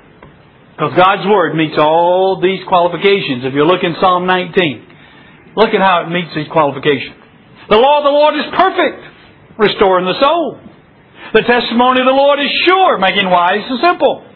Because 0.74 0.98
God's 0.98 1.26
Word 1.26 1.54
meets 1.54 1.78
all 1.78 2.40
these 2.42 2.66
qualifications. 2.66 3.44
If 3.46 3.54
you 3.54 3.66
look 3.66 3.82
in 3.82 3.94
Psalm 4.00 4.26
19, 4.26 4.89
look 5.56 5.70
at 5.74 5.80
how 5.80 6.06
it 6.06 6.10
meets 6.10 6.34
these 6.34 6.48
qualifications. 6.50 7.16
The 7.68 7.76
law 7.76 7.98
of 7.98 8.04
the 8.04 8.14
Lord 8.14 8.34
is 8.34 8.46
perfect, 8.56 9.00
restoring 9.58 10.06
the 10.06 10.18
soul. 10.20 10.58
The 11.32 11.46
testimony 11.46 12.00
of 12.00 12.06
the 12.06 12.16
Lord 12.16 12.40
is 12.40 12.50
sure, 12.66 12.98
making 12.98 13.30
wise 13.30 13.62
the 13.70 13.78
simple. 13.78 14.26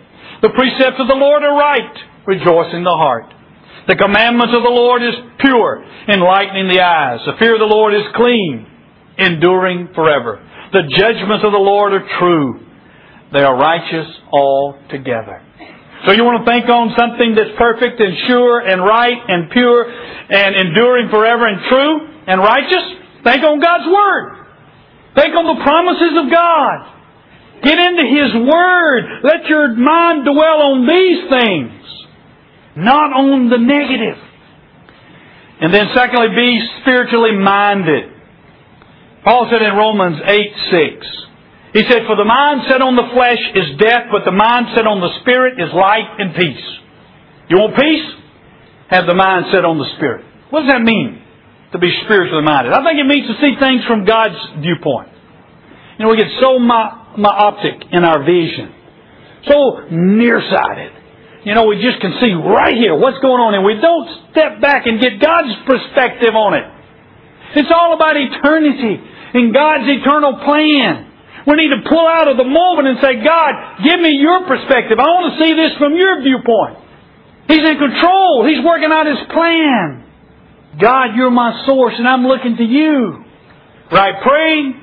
The 0.42 0.50
precepts 0.50 1.00
of 1.00 1.08
the 1.08 1.18
Lord 1.18 1.42
are 1.42 1.56
right, 1.56 1.94
rejoicing 2.26 2.84
the 2.84 2.94
heart. 2.94 3.32
The 3.88 3.96
commandments 3.96 4.54
of 4.54 4.62
the 4.62 4.70
Lord 4.70 5.02
is 5.02 5.14
pure, 5.40 5.84
enlightening 6.08 6.68
the 6.68 6.80
eyes. 6.80 7.20
The 7.26 7.36
fear 7.38 7.54
of 7.54 7.60
the 7.60 7.66
Lord 7.66 7.94
is 7.94 8.06
clean, 8.14 8.66
enduring 9.18 9.88
forever. 9.94 10.40
The 10.72 10.88
judgments 10.96 11.44
of 11.44 11.52
the 11.52 11.58
Lord 11.58 11.92
are 11.92 12.06
true. 12.18 12.60
They 13.32 13.42
are 13.42 13.56
righteous 13.56 14.06
altogether. 14.32 15.42
So 16.06 16.12
you 16.12 16.24
want 16.24 16.44
to 16.44 16.46
think 16.50 16.68
on 16.68 16.92
something 16.98 17.34
that's 17.34 17.56
perfect 17.56 18.00
and 18.00 18.12
sure 18.28 18.60
and 18.60 18.84
right 18.84 19.16
and 19.16 19.50
pure 19.50 19.88
and 19.88 20.52
enduring 20.54 21.08
forever 21.08 21.48
and 21.48 21.60
true 21.64 21.92
and 22.28 22.40
righteous? 22.40 22.84
Think 23.24 23.40
on 23.40 23.60
God's 23.60 23.88
Word. 23.88 24.44
Think 25.16 25.32
on 25.32 25.56
the 25.56 25.64
promises 25.64 26.12
of 26.20 26.28
God. 26.28 26.76
Get 27.64 27.78
into 27.78 28.04
His 28.04 28.36
Word. 28.36 29.24
Let 29.24 29.46
your 29.48 29.72
mind 29.72 30.28
dwell 30.28 30.76
on 30.76 30.84
these 30.84 31.24
things, 31.30 31.72
not 32.76 33.12
on 33.16 33.48
the 33.48 33.56
negative. 33.56 34.20
And 35.60 35.72
then 35.72 35.88
secondly, 35.94 36.36
be 36.36 36.68
spiritually 36.82 37.38
minded. 37.38 38.12
Paul 39.24 39.48
said 39.50 39.62
in 39.62 39.72
Romans 39.74 40.20
8, 40.22 40.52
6, 41.00 41.06
he 41.74 41.82
said, 41.90 42.06
For 42.06 42.14
the 42.14 42.24
mind 42.24 42.70
set 42.70 42.78
on 42.78 42.94
the 42.94 43.10
flesh 43.10 43.42
is 43.58 43.74
death, 43.82 44.06
but 44.14 44.22
the 44.22 44.30
mind 44.30 44.70
set 44.78 44.86
on 44.86 45.02
the 45.02 45.10
Spirit 45.26 45.58
is 45.58 45.74
life 45.74 46.06
and 46.22 46.30
peace. 46.30 46.66
You 47.50 47.58
want 47.58 47.74
peace? 47.74 48.06
Have 48.94 49.10
the 49.10 49.18
mind 49.18 49.50
set 49.50 49.66
on 49.66 49.82
the 49.82 49.90
Spirit. 49.98 50.22
What 50.54 50.62
does 50.62 50.70
that 50.70 50.86
mean, 50.86 51.18
to 51.74 51.82
be 51.82 51.90
spiritually 52.06 52.46
minded? 52.46 52.70
I 52.70 52.78
think 52.86 53.02
it 53.02 53.10
means 53.10 53.26
to 53.26 53.34
see 53.42 53.58
things 53.58 53.82
from 53.90 54.06
God's 54.06 54.38
viewpoint. 54.62 55.10
You 55.98 56.06
know, 56.06 56.14
we 56.14 56.16
get 56.16 56.30
so 56.38 56.62
my, 56.62 57.18
myopic 57.18 57.90
in 57.90 58.06
our 58.06 58.22
vision, 58.22 58.70
so 59.50 59.90
nearsighted. 59.90 60.94
You 61.42 61.58
know, 61.58 61.66
we 61.66 61.82
just 61.82 61.98
can 61.98 62.14
see 62.22 62.38
right 62.38 62.78
here 62.78 62.94
what's 62.94 63.18
going 63.18 63.42
on, 63.42 63.50
and 63.58 63.66
we 63.66 63.82
don't 63.82 64.30
step 64.30 64.62
back 64.62 64.86
and 64.86 65.02
get 65.02 65.18
God's 65.18 65.58
perspective 65.66 66.38
on 66.38 66.54
it. 66.54 66.70
It's 67.58 67.70
all 67.74 67.98
about 67.98 68.14
eternity 68.14 68.94
and 69.34 69.50
God's 69.50 69.90
eternal 69.90 70.38
plan. 70.46 71.13
We 71.46 71.54
need 71.60 71.76
to 71.76 71.84
pull 71.88 72.08
out 72.08 72.28
of 72.28 72.36
the 72.36 72.48
moment 72.48 72.88
and 72.88 72.98
say, 73.04 73.20
God, 73.20 73.84
give 73.84 74.00
me 74.00 74.16
your 74.16 74.48
perspective. 74.48 74.96
I 74.96 75.04
want 75.12 75.36
to 75.36 75.44
see 75.44 75.52
this 75.52 75.76
from 75.76 75.94
your 75.94 76.22
viewpoint. 76.24 76.80
He's 77.48 77.60
in 77.60 77.76
control. 77.76 78.48
He's 78.48 78.64
working 78.64 78.88
out 78.88 79.04
His 79.04 79.20
plan. 79.28 80.04
God, 80.80 81.14
you're 81.14 81.30
my 81.30 81.64
source, 81.66 81.94
and 81.98 82.08
I'm 82.08 82.24
looking 82.24 82.56
to 82.56 82.64
you. 82.64 83.24
Right 83.92 84.16
praying, 84.24 84.74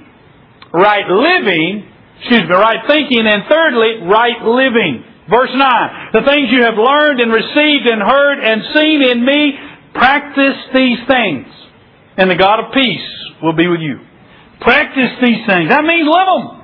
right 0.73 1.07
living, 1.09 1.89
excuse 2.19 2.47
me, 2.47 2.55
right 2.55 2.85
thinking, 2.87 3.25
and 3.25 3.43
thirdly, 3.49 4.05
right 4.05 4.41
living. 4.45 5.03
Verse 5.29 5.49
9. 5.53 6.13
The 6.13 6.21
things 6.21 6.49
you 6.51 6.63
have 6.63 6.77
learned 6.77 7.19
and 7.19 7.33
received 7.33 7.87
and 7.89 8.01
heard 8.01 8.37
and 8.39 8.61
seen 8.73 9.01
in 9.01 9.25
me, 9.25 9.53
practice 9.93 10.57
these 10.73 10.99
things, 11.07 11.47
and 12.17 12.29
the 12.29 12.35
God 12.35 12.59
of 12.63 12.73
peace 12.73 13.09
will 13.41 13.53
be 13.53 13.67
with 13.67 13.81
you. 13.81 13.99
Practice 14.61 15.17
these 15.21 15.41
things. 15.49 15.69
That 15.69 15.83
means 15.83 16.05
live 16.05 16.29
them. 16.29 16.61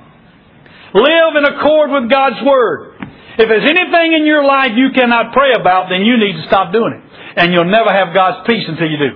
Live 0.94 1.32
in 1.36 1.44
accord 1.44 1.90
with 1.90 2.10
God's 2.10 2.40
Word. 2.46 2.94
If 3.38 3.46
there's 3.46 3.68
anything 3.68 4.14
in 4.14 4.24
your 4.24 4.44
life 4.44 4.72
you 4.74 4.90
cannot 4.94 5.32
pray 5.32 5.52
about, 5.58 5.90
then 5.90 6.02
you 6.02 6.16
need 6.16 6.40
to 6.40 6.46
stop 6.46 6.72
doing 6.72 6.94
it. 6.94 7.02
And 7.36 7.52
you'll 7.52 7.70
never 7.70 7.90
have 7.90 8.14
God's 8.14 8.46
peace 8.46 8.64
until 8.66 8.88
you 8.88 8.98
do. 8.98 9.12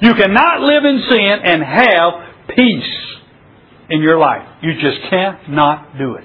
You 0.00 0.14
cannot 0.14 0.60
live 0.60 0.84
in 0.84 1.02
sin 1.10 1.38
and 1.44 1.62
have 1.62 2.56
peace 2.56 2.94
in 3.90 4.00
your 4.00 4.18
life. 4.18 4.46
You 4.62 4.74
just 4.74 5.10
cannot 5.10 5.98
do 5.98 6.14
it. 6.14 6.24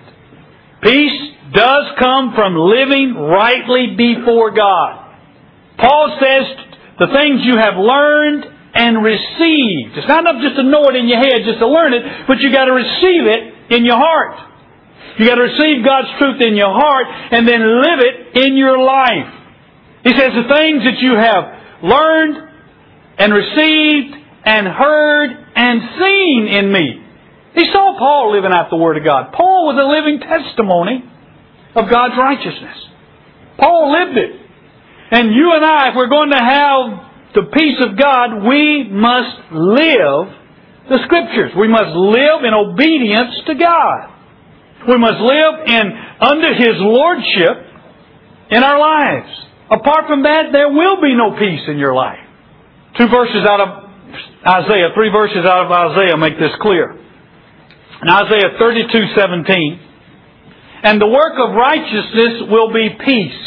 Peace 0.81 1.33
does 1.53 1.85
come 1.99 2.33
from 2.35 2.55
living 2.55 3.15
rightly 3.15 3.95
before 3.95 4.51
God. 4.51 5.15
Paul 5.77 6.17
says 6.19 6.43
the 6.99 7.07
things 7.13 7.41
you 7.43 7.57
have 7.57 7.75
learned 7.77 8.45
and 8.73 9.03
received. 9.03 9.97
It's 9.97 10.07
not 10.07 10.25
enough 10.25 10.41
just 10.41 10.57
to 10.57 10.63
know 10.63 10.89
it 10.89 10.95
in 10.95 11.07
your 11.07 11.19
head, 11.19 11.45
just 11.45 11.59
to 11.59 11.67
learn 11.67 11.93
it, 11.93 12.27
but 12.27 12.39
you 12.39 12.51
got 12.51 12.65
to 12.65 12.73
receive 12.73 13.25
it 13.29 13.73
in 13.73 13.85
your 13.85 13.97
heart. 13.97 14.53
You 15.19 15.27
got 15.27 15.35
to 15.35 15.45
receive 15.45 15.85
God's 15.85 16.09
truth 16.17 16.41
in 16.41 16.55
your 16.55 16.73
heart 16.73 17.05
and 17.07 17.47
then 17.47 17.61
live 17.61 17.99
it 18.01 18.45
in 18.45 18.57
your 18.57 18.79
life. 18.79 19.29
He 20.03 20.09
says 20.17 20.33
the 20.33 20.49
things 20.49 20.83
that 20.83 20.97
you 20.99 21.13
have 21.13 21.43
learned 21.83 22.49
and 23.17 23.31
received 23.31 24.15
and 24.45 24.67
heard 24.67 25.29
and 25.55 25.81
seen 26.01 26.47
in 26.49 26.71
me. 26.73 26.99
He 27.53 27.65
saw 27.71 27.95
Paul 27.97 28.33
living 28.33 28.51
out 28.51 28.71
the 28.71 28.77
Word 28.77 28.97
of 28.97 29.03
God. 29.03 29.31
Paul 29.33 29.67
was 29.67 29.77
a 29.77 29.85
living 29.85 30.19
testimony 30.19 31.05
of 31.75 31.89
God's 31.89 32.17
righteousness. 32.17 32.77
Paul 33.59 33.93
lived 33.93 34.17
it. 34.17 34.41
And 35.11 35.35
you 35.35 35.53
and 35.53 35.63
I, 35.63 35.89
if 35.89 35.95
we're 35.95 36.09
going 36.09 36.31
to 36.31 36.41
have 36.41 37.02
the 37.35 37.49
peace 37.51 37.79
of 37.81 37.97
God, 37.97 38.45
we 38.45 38.89
must 38.89 39.51
live 39.51 40.43
the 40.89 40.99
Scriptures. 41.05 41.51
We 41.57 41.67
must 41.67 41.95
live 41.95 42.43
in 42.43 42.53
obedience 42.53 43.41
to 43.47 43.55
God. 43.55 44.13
We 44.87 44.97
must 44.97 45.19
live 45.19 45.53
in 45.65 45.85
under 46.19 46.53
His 46.53 46.75
Lordship 46.77 47.73
in 48.51 48.63
our 48.63 48.79
lives. 48.79 49.31
Apart 49.71 50.05
from 50.07 50.23
that, 50.23 50.51
there 50.51 50.69
will 50.69 51.01
be 51.01 51.15
no 51.15 51.37
peace 51.39 51.65
in 51.67 51.77
your 51.77 51.95
life. 51.95 52.19
Two 52.97 53.07
verses 53.07 53.41
out 53.49 53.61
of 53.61 53.69
Isaiah, 54.45 54.93
three 54.93 55.09
verses 55.09 55.45
out 55.45 55.65
of 55.65 55.71
Isaiah 55.71 56.17
make 56.17 56.37
this 56.37 56.51
clear. 56.61 56.91
In 56.93 58.09
Isaiah 58.09 58.59
32, 58.59 59.15
17, 59.15 59.79
and 60.83 60.99
the 60.99 61.07
work 61.07 61.33
of 61.39 61.55
righteousness 61.55 62.43
will 62.51 62.73
be 62.73 62.89
peace, 63.03 63.41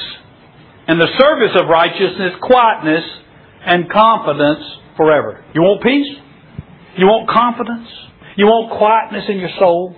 and 0.88 0.99
the 0.99 1.12
service 1.20 1.53
of 1.61 1.68
righteousness, 1.68 2.33
quietness, 2.40 3.05
and 3.66 3.90
confidence 3.90 4.64
forever. 4.96 5.44
You 5.52 5.61
want 5.62 5.83
peace? 5.83 6.16
You 6.96 7.07
want 7.07 7.29
confidence? 7.29 7.88
You 8.37 8.46
want 8.46 8.79
quietness 8.79 9.24
in 9.29 9.38
your 9.38 9.50
soul? 9.59 9.94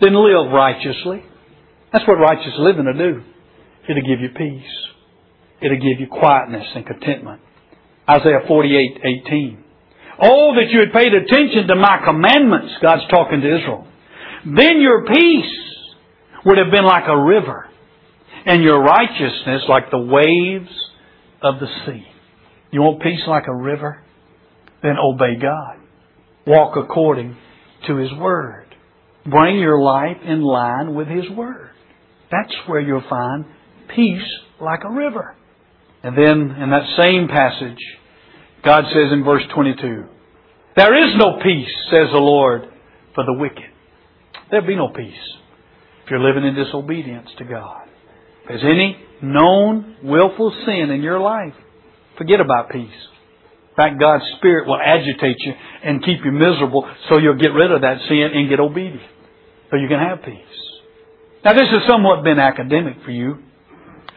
Then 0.00 0.14
live 0.14 0.52
righteously. 0.52 1.24
That's 1.92 2.06
what 2.08 2.14
righteous 2.14 2.54
living 2.58 2.86
will 2.86 2.96
do. 2.96 3.22
It'll 3.88 4.06
give 4.06 4.20
you 4.20 4.30
peace. 4.36 4.70
It'll 5.60 5.76
give 5.76 6.00
you 6.00 6.06
quietness 6.06 6.66
and 6.74 6.86
contentment. 6.86 7.40
Isaiah 8.08 8.40
48, 8.46 9.00
18. 9.26 9.64
Oh, 10.20 10.54
that 10.54 10.70
you 10.70 10.80
had 10.80 10.92
paid 10.92 11.12
attention 11.12 11.66
to 11.68 11.74
my 11.74 12.00
commandments, 12.04 12.74
God's 12.80 13.02
talking 13.10 13.40
to 13.40 13.46
Israel. 13.46 13.86
Then 14.44 14.80
your 14.80 15.06
peace 15.06 15.54
would 16.44 16.58
have 16.58 16.70
been 16.70 16.84
like 16.84 17.04
a 17.06 17.16
river, 17.16 17.68
and 18.46 18.62
your 18.62 18.82
righteousness 18.82 19.62
like 19.68 19.90
the 19.90 19.98
waves 19.98 20.70
of 21.42 21.60
the 21.60 21.66
sea. 21.86 22.06
You 22.72 22.80
want 22.80 23.02
peace 23.02 23.20
like 23.28 23.44
a 23.46 23.54
river? 23.54 24.02
Then 24.82 24.96
obey 24.98 25.36
God. 25.40 25.76
Walk 26.46 26.76
according 26.76 27.36
to 27.86 27.96
His 27.96 28.10
Word. 28.18 28.74
Bring 29.30 29.58
your 29.58 29.80
life 29.80 30.16
in 30.24 30.40
line 30.40 30.94
with 30.94 31.06
His 31.06 31.28
Word. 31.30 31.70
That's 32.30 32.52
where 32.66 32.80
you'll 32.80 33.04
find 33.08 33.44
peace 33.94 34.26
like 34.60 34.80
a 34.84 34.90
river. 34.90 35.36
And 36.02 36.16
then 36.16 36.56
in 36.60 36.70
that 36.70 36.98
same 37.00 37.28
passage, 37.28 37.78
God 38.64 38.84
says 38.86 39.12
in 39.12 39.22
verse 39.22 39.42
22, 39.54 40.04
There 40.74 41.08
is 41.08 41.14
no 41.18 41.38
peace, 41.42 41.70
says 41.90 42.08
the 42.10 42.18
Lord, 42.18 42.62
for 43.14 43.24
the 43.24 43.34
wicked. 43.38 43.70
There'll 44.50 44.66
be 44.66 44.76
no 44.76 44.88
peace 44.88 45.14
if 46.04 46.10
you're 46.10 46.20
living 46.20 46.44
in 46.44 46.54
disobedience 46.54 47.28
to 47.38 47.44
God. 47.44 47.82
If 48.42 48.48
there's 48.48 48.64
any 48.64 48.96
known 49.22 49.98
willful 50.02 50.52
sin 50.66 50.90
in 50.90 51.02
your 51.02 51.20
life, 51.20 51.54
Forget 52.18 52.40
about 52.40 52.70
peace. 52.70 52.90
In 53.70 53.76
fact, 53.76 53.98
God's 53.98 54.24
Spirit 54.36 54.68
will 54.68 54.78
agitate 54.78 55.36
you 55.38 55.52
and 55.82 56.04
keep 56.04 56.18
you 56.24 56.30
miserable 56.30 56.88
so 57.08 57.18
you'll 57.18 57.40
get 57.40 57.52
rid 57.52 57.72
of 57.72 57.80
that 57.80 57.98
sin 58.06 58.30
and 58.34 58.48
get 58.48 58.60
obedient. 58.60 59.00
So 59.70 59.76
you 59.76 59.88
can 59.88 59.98
have 59.98 60.22
peace. 60.22 60.62
Now 61.44 61.54
this 61.54 61.68
has 61.70 61.88
somewhat 61.88 62.22
been 62.22 62.38
academic 62.38 63.02
for 63.04 63.10
you, 63.10 63.38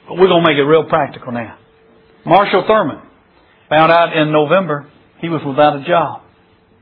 but 0.07 0.17
we're 0.17 0.27
going 0.27 0.43
to 0.43 0.49
make 0.49 0.57
it 0.57 0.63
real 0.63 0.83
practical 0.83 1.31
now. 1.31 1.57
Marshall 2.25 2.65
Thurman 2.67 3.01
found 3.69 3.91
out 3.91 4.15
in 4.15 4.31
November 4.31 4.91
he 5.21 5.29
was 5.29 5.41
without 5.47 5.81
a 5.81 5.85
job. 5.85 6.23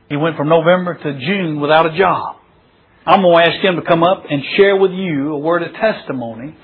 He 0.08 0.16
went 0.16 0.36
from 0.36 0.48
November 0.48 0.94
to 0.94 1.18
June 1.18 1.60
without 1.60 1.86
a 1.86 1.96
job. 1.96 2.36
I'm 3.06 3.22
going 3.22 3.36
to 3.36 3.52
ask 3.52 3.64
him 3.64 3.76
to 3.76 3.82
come 3.82 4.02
up 4.02 4.24
and 4.28 4.42
share 4.56 4.76
with 4.76 4.90
you 4.90 5.32
a 5.32 5.38
word 5.38 5.62
of 5.62 5.72
testimony 5.74 6.56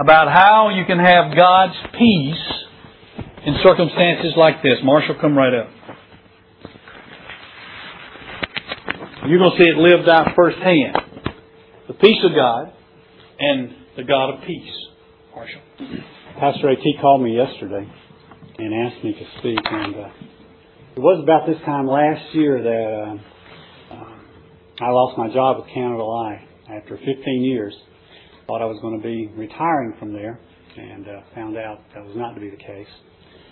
about 0.00 0.28
how 0.28 0.70
you 0.70 0.84
can 0.84 0.98
have 0.98 1.36
God's 1.36 1.76
peace 1.96 2.67
in 3.46 3.54
circumstances 3.62 4.32
like 4.36 4.62
this. 4.62 4.78
Marshall, 4.82 5.16
come 5.20 5.36
right 5.36 5.54
up. 5.54 5.68
You're 9.26 9.38
going 9.38 9.58
to 9.58 9.62
see 9.62 9.68
it 9.68 9.76
lived 9.76 10.08
out 10.08 10.28
firsthand. 10.34 10.96
The 11.86 11.94
peace 11.94 12.24
of 12.24 12.34
God 12.34 12.72
and 13.38 13.74
the 13.96 14.04
God 14.04 14.34
of 14.34 14.44
peace. 14.46 14.72
Marshall. 15.34 15.60
Pastor 16.40 16.70
A.T. 16.70 16.94
called 17.00 17.22
me 17.22 17.36
yesterday 17.36 17.86
and 18.58 18.86
asked 18.86 19.04
me 19.04 19.12
to 19.12 19.38
speak. 19.38 19.58
And 19.64 19.94
uh, 19.94 20.08
it 20.96 21.00
was 21.00 21.22
about 21.22 21.46
this 21.46 21.58
time 21.64 21.86
last 21.86 22.34
year 22.34 22.62
that 22.62 22.70
uh, 23.92 23.94
uh, 23.94 24.84
I 24.84 24.90
lost 24.90 25.18
my 25.18 25.32
job 25.32 25.58
with 25.58 25.66
Canada 25.74 26.02
Life 26.02 26.40
after 26.70 26.96
15 26.96 27.44
years. 27.44 27.74
Thought 28.46 28.62
I 28.62 28.66
was 28.66 28.78
going 28.80 29.00
to 29.00 29.06
be 29.06 29.28
retiring 29.36 29.94
from 29.98 30.12
there 30.12 30.40
and 30.76 31.06
uh, 31.06 31.20
found 31.34 31.56
out 31.56 31.80
that 31.94 32.04
was 32.04 32.16
not 32.16 32.34
to 32.34 32.40
be 32.40 32.50
the 32.50 32.56
case. 32.56 32.88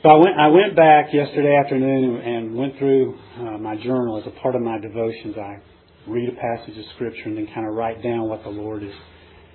So 0.06 0.10
I 0.10 0.18
went, 0.18 0.38
I 0.38 0.46
went 0.46 0.76
back 0.76 1.06
yesterday 1.12 1.56
afternoon 1.56 2.20
and 2.22 2.54
went 2.54 2.78
through 2.78 3.18
uh, 3.40 3.58
my 3.58 3.74
journal 3.74 4.22
as 4.22 4.32
a 4.32 4.40
part 4.40 4.54
of 4.54 4.62
my 4.62 4.78
devotions. 4.78 5.34
I 5.36 5.58
read 6.06 6.28
a 6.28 6.36
passage 6.38 6.78
of 6.78 6.84
scripture 6.94 7.24
and 7.24 7.36
then 7.36 7.48
kind 7.52 7.66
of 7.66 7.74
write 7.74 8.04
down 8.04 8.28
what 8.28 8.44
the 8.44 8.48
Lord 8.48 8.84
has 8.84 8.92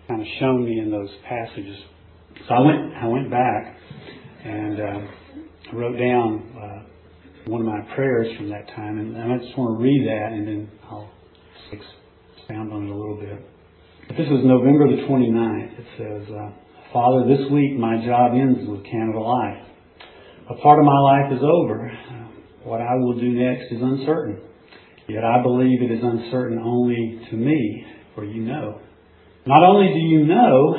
kind 0.09 0.19
of 0.19 0.27
shown 0.41 0.65
me 0.65 0.77
in 0.77 0.91
those 0.91 1.07
passages. 1.23 1.77
So 2.49 2.53
I 2.53 2.59
went, 2.59 2.93
I 3.01 3.07
went 3.07 3.31
back 3.31 3.77
and 4.43 4.81
uh, 4.81 4.99
wrote 5.71 5.97
down 5.97 6.43
uh, 6.59 7.49
one 7.49 7.61
of 7.61 7.67
my 7.67 7.95
prayers 7.95 8.35
from 8.35 8.49
that 8.49 8.67
time, 8.75 8.99
and 8.99 9.15
I 9.15 9.37
just 9.37 9.57
want 9.57 9.79
to 9.79 9.81
read 9.81 10.05
that 10.05 10.33
and 10.33 10.45
then 10.45 10.71
I'll 10.83 11.09
expound 11.71 12.73
on 12.73 12.87
it 12.87 12.91
a 12.91 12.93
little 12.93 13.21
bit. 13.21 13.39
But 14.09 14.17
this 14.17 14.27
is 14.27 14.43
November 14.43 14.89
the 14.97 15.03
29th. 15.07 15.79
It 15.79 15.87
says, 15.95 16.35
uh, 16.35 16.51
Father, 16.91 17.23
this 17.25 17.49
week 17.49 17.79
my 17.79 18.03
job 18.05 18.33
ends 18.33 18.67
with 18.67 18.83
Canada 18.83 19.19
Life. 19.21 19.70
A 20.51 20.61
part 20.61 20.79
of 20.79 20.85
my 20.85 20.99
life 20.99 21.31
is 21.31 21.39
over. 21.41 21.89
What 22.63 22.81
I 22.81 22.95
will 22.95 23.17
do 23.17 23.29
next 23.31 23.71
is 23.71 23.81
uncertain. 23.81 24.41
Yet 25.07 25.23
I 25.23 25.41
believe 25.41 25.81
it 25.81 25.91
is 25.91 26.03
uncertain 26.03 26.59
only 26.59 27.21
to 27.29 27.37
me, 27.37 27.85
for 28.13 28.25
you 28.25 28.41
know. 28.41 28.81
Not 29.45 29.63
only 29.63 29.93
do 29.93 29.99
you 29.99 30.25
know, 30.25 30.75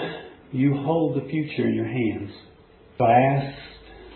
you 0.53 0.75
hold 0.75 1.17
the 1.17 1.27
future 1.27 1.67
in 1.67 1.75
your 1.75 1.87
hands. 1.87 2.31
So 2.99 3.05
I 3.07 3.19
ask 3.19 3.59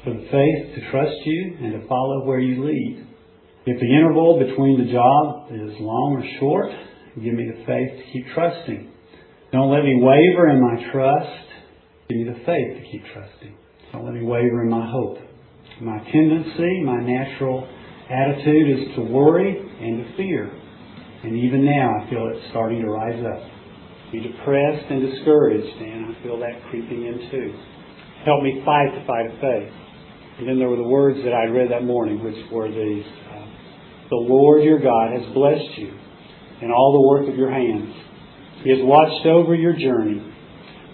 for 0.04 0.10
the 0.10 0.28
faith 0.30 0.74
to 0.74 0.90
trust 0.90 1.16
you 1.24 1.56
and 1.62 1.80
to 1.80 1.88
follow 1.88 2.26
where 2.26 2.40
you 2.40 2.62
lead. 2.62 3.06
If 3.64 3.80
the 3.80 3.86
interval 3.86 4.38
between 4.38 4.84
the 4.84 4.92
job 4.92 5.48
is 5.50 5.80
long 5.80 6.20
or 6.20 6.38
short, 6.38 6.70
give 7.14 7.32
me 7.32 7.50
the 7.50 7.64
faith 7.64 7.96
to 7.96 8.12
keep 8.12 8.26
trusting. 8.34 8.92
Don't 9.52 9.72
let 9.72 9.84
me 9.84 10.00
waver 10.02 10.50
in 10.50 10.60
my 10.60 10.92
trust. 10.92 11.48
Give 12.10 12.18
me 12.18 12.24
the 12.24 12.44
faith 12.44 12.76
to 12.76 12.82
keep 12.92 13.02
trusting. 13.14 13.56
Don't 13.92 14.04
let 14.04 14.12
me 14.12 14.22
waver 14.22 14.62
in 14.62 14.68
my 14.68 14.86
hope. 14.90 15.25
My 15.80 15.98
tendency, 16.10 16.80
my 16.84 17.00
natural 17.00 17.68
attitude 18.08 18.80
is 18.80 18.94
to 18.96 19.02
worry 19.02 19.58
and 19.58 20.06
to 20.06 20.16
fear. 20.16 20.50
And 21.22 21.36
even 21.36 21.66
now 21.66 21.92
I 22.00 22.08
feel 22.08 22.32
it 22.32 22.42
starting 22.50 22.80
to 22.80 22.88
rise 22.88 23.22
up. 23.24 23.42
Be 24.10 24.20
depressed 24.20 24.86
and 24.88 25.10
discouraged, 25.10 25.76
and 25.82 26.06
I 26.06 26.22
feel 26.22 26.38
that 26.40 26.62
creeping 26.70 27.04
in 27.04 27.30
too. 27.30 27.52
Help 28.24 28.42
me 28.42 28.62
fight 28.64 28.88
the 28.94 29.04
fight 29.06 29.26
of 29.26 29.40
faith. 29.40 29.72
And 30.38 30.48
then 30.48 30.58
there 30.58 30.68
were 30.68 30.76
the 30.76 30.88
words 30.88 31.18
that 31.24 31.34
I 31.34 31.44
read 31.44 31.70
that 31.70 31.84
morning, 31.84 32.22
which 32.24 32.36
were 32.50 32.68
these 32.68 33.04
uh, 33.04 33.46
The 34.08 34.16
Lord 34.16 34.62
your 34.62 34.78
God 34.78 35.12
has 35.12 35.34
blessed 35.34 35.78
you 35.78 35.92
in 36.62 36.70
all 36.70 36.92
the 36.92 37.06
work 37.06 37.28
of 37.28 37.36
your 37.36 37.50
hands. 37.50 37.94
He 38.62 38.70
has 38.70 38.78
watched 38.82 39.26
over 39.26 39.54
your 39.54 39.74
journey. 39.74 40.32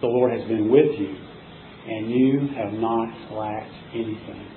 The 0.01 0.09
Lord 0.09 0.33
has 0.33 0.49
been 0.49 0.71
with 0.71 0.99
you, 0.99 1.17
and 1.87 2.11
you 2.11 2.49
have 2.57 2.73
not 2.73 3.31
lacked 3.31 3.75
anything. 3.95 4.49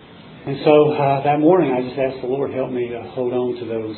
And 0.45 0.61
so 0.63 0.93
uh, 0.93 1.23
that 1.23 1.39
morning, 1.39 1.73
I 1.73 1.81
just 1.81 1.97
asked 1.97 2.21
the 2.21 2.29
Lord, 2.29 2.53
help 2.53 2.69
me 2.69 2.89
to 2.89 3.01
hold 3.17 3.33
on 3.33 3.57
to 3.57 3.65
those 3.65 3.97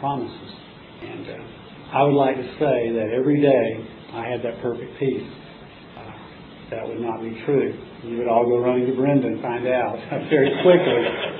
promises. 0.00 0.50
And 1.04 1.28
uh, 1.28 1.92
I 1.92 2.02
would 2.02 2.16
like 2.16 2.36
to 2.36 2.48
say 2.56 2.96
that 2.96 3.12
every 3.12 3.44
day 3.44 3.84
I 4.16 4.24
had 4.24 4.40
that 4.40 4.62
perfect 4.62 4.98
peace. 4.98 5.28
Uh, 6.00 6.16
that 6.72 6.88
would 6.88 7.04
not 7.04 7.20
be 7.20 7.36
true. 7.44 7.76
You 8.08 8.16
would 8.16 8.26
all 8.26 8.48
go 8.48 8.56
running 8.56 8.86
to 8.86 8.96
Brenda 8.96 9.28
and 9.28 9.42
find 9.42 9.68
out 9.68 10.00
very 10.32 10.48
quickly 10.64 11.36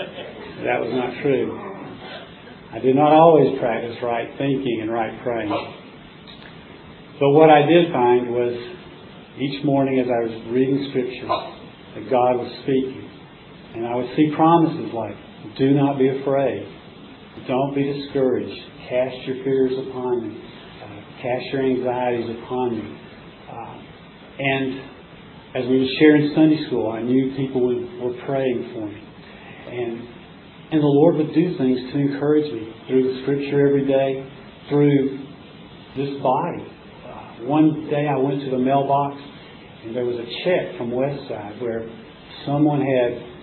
that 0.68 0.84
was 0.84 0.92
not 0.92 1.16
true. 1.24 1.56
I 2.76 2.78
did 2.78 2.94
not 2.94 3.16
always 3.16 3.58
practice 3.58 3.96
right 4.02 4.28
thinking 4.36 4.80
and 4.82 4.92
right 4.92 5.16
praying. 5.22 5.48
But 5.48 7.30
what 7.30 7.48
I 7.48 7.64
did 7.64 7.90
find 7.90 8.28
was 8.36 8.52
each 9.40 9.64
morning 9.64 9.98
as 9.98 10.06
I 10.12 10.28
was 10.28 10.52
reading 10.52 10.92
Scripture, 10.92 11.24
that 11.24 12.10
God 12.10 12.36
was 12.36 12.52
speaking 12.64 13.05
and 13.76 13.86
I 13.86 13.94
would 13.94 14.08
see 14.16 14.32
promises 14.34 14.92
like 14.94 15.14
Do 15.58 15.70
not 15.72 15.98
be 15.98 16.08
afraid. 16.08 16.66
Don't 17.46 17.74
be 17.74 17.84
discouraged. 17.84 18.56
Cast 18.88 19.16
your 19.26 19.44
fears 19.44 19.72
upon 19.88 20.28
me. 20.28 20.40
Uh, 20.82 21.22
cast 21.22 21.44
your 21.52 21.62
anxieties 21.62 22.36
upon 22.42 22.78
me. 22.78 22.98
Uh, 23.52 23.82
and 24.38 24.80
as 25.54 25.64
we 25.68 25.80
were 25.80 25.92
sharing 25.98 26.32
Sunday 26.34 26.66
school, 26.66 26.90
I 26.90 27.02
knew 27.02 27.36
people 27.36 27.60
were 27.64 28.16
praying 28.26 28.72
for 28.74 28.86
me. 28.86 29.00
And, 29.68 30.00
and 30.72 30.80
the 30.82 30.86
Lord 30.86 31.16
would 31.16 31.34
do 31.34 31.56
things 31.56 31.78
to 31.92 31.98
encourage 31.98 32.50
me 32.52 32.72
through 32.88 33.02
the 33.12 33.22
scripture 33.22 33.66
every 33.66 33.86
day, 33.86 34.26
through 34.68 35.18
this 35.96 36.20
body. 36.22 36.64
Uh, 37.04 37.46
one 37.46 37.88
day 37.90 38.06
I 38.08 38.16
went 38.16 38.40
to 38.44 38.50
the 38.50 38.58
mailbox 38.58 39.16
and 39.84 39.94
there 39.94 40.04
was 40.04 40.16
a 40.16 40.28
check 40.44 40.76
from 40.76 40.90
Westside 40.90 41.62
where 41.62 41.88
someone 42.44 42.80
had, 42.80 43.35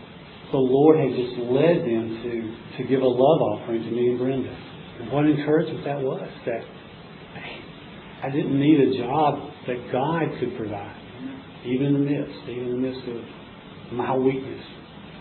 the 0.53 0.61
Lord 0.61 1.01
had 1.01 1.09
just 1.17 1.33
led 1.49 1.81
them 1.81 2.05
to, 2.21 2.77
to 2.77 2.81
give 2.87 3.01
a 3.01 3.09
love 3.09 3.41
offering 3.41 3.81
to 3.81 3.89
me 3.89 4.13
and 4.13 4.19
Brenda. 4.21 4.53
And 5.01 5.11
what 5.11 5.25
encouragement 5.25 5.83
that 5.83 5.97
was, 5.97 6.29
that 6.45 6.61
I 8.21 8.29
didn't 8.29 8.53
need 8.53 8.79
a 8.79 8.97
job 9.01 9.49
that 9.65 9.91
God 9.91 10.29
could 10.39 10.55
provide, 10.55 10.95
even 11.65 11.87
in 11.87 11.93
the 11.93 12.05
midst, 12.05 12.37
even 12.47 12.69
in 12.69 12.71
the 12.77 12.83
midst 12.85 13.01
of 13.09 13.97
my 13.97 14.15
weakness. 14.15 14.61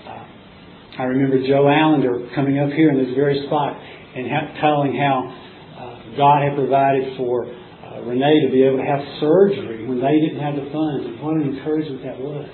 Uh, 0.07 1.01
I 1.01 1.05
remember 1.09 1.41
Joe 1.49 1.65
Allender 1.65 2.29
coming 2.37 2.61
up 2.61 2.69
here 2.77 2.91
in 2.93 3.01
this 3.01 3.17
very 3.17 3.41
spot 3.47 3.73
and 3.73 4.29
ha- 4.29 4.61
telling 4.61 4.95
how 5.01 5.33
uh, 5.33 6.17
God 6.17 6.45
had 6.45 6.55
provided 6.55 7.17
for 7.17 7.49
uh, 7.49 8.05
Renee 8.05 8.45
to 8.45 8.53
be 8.53 8.63
able 8.69 8.79
to 8.79 8.85
have 8.85 9.01
surgery 9.19 9.89
when 9.89 9.97
they 9.97 10.21
didn't 10.21 10.45
have 10.45 10.61
the 10.61 10.69
funds, 10.69 11.09
and 11.09 11.17
what 11.25 11.41
an 11.41 11.57
encouragement 11.57 12.05
that 12.05 12.21
was. 12.21 12.45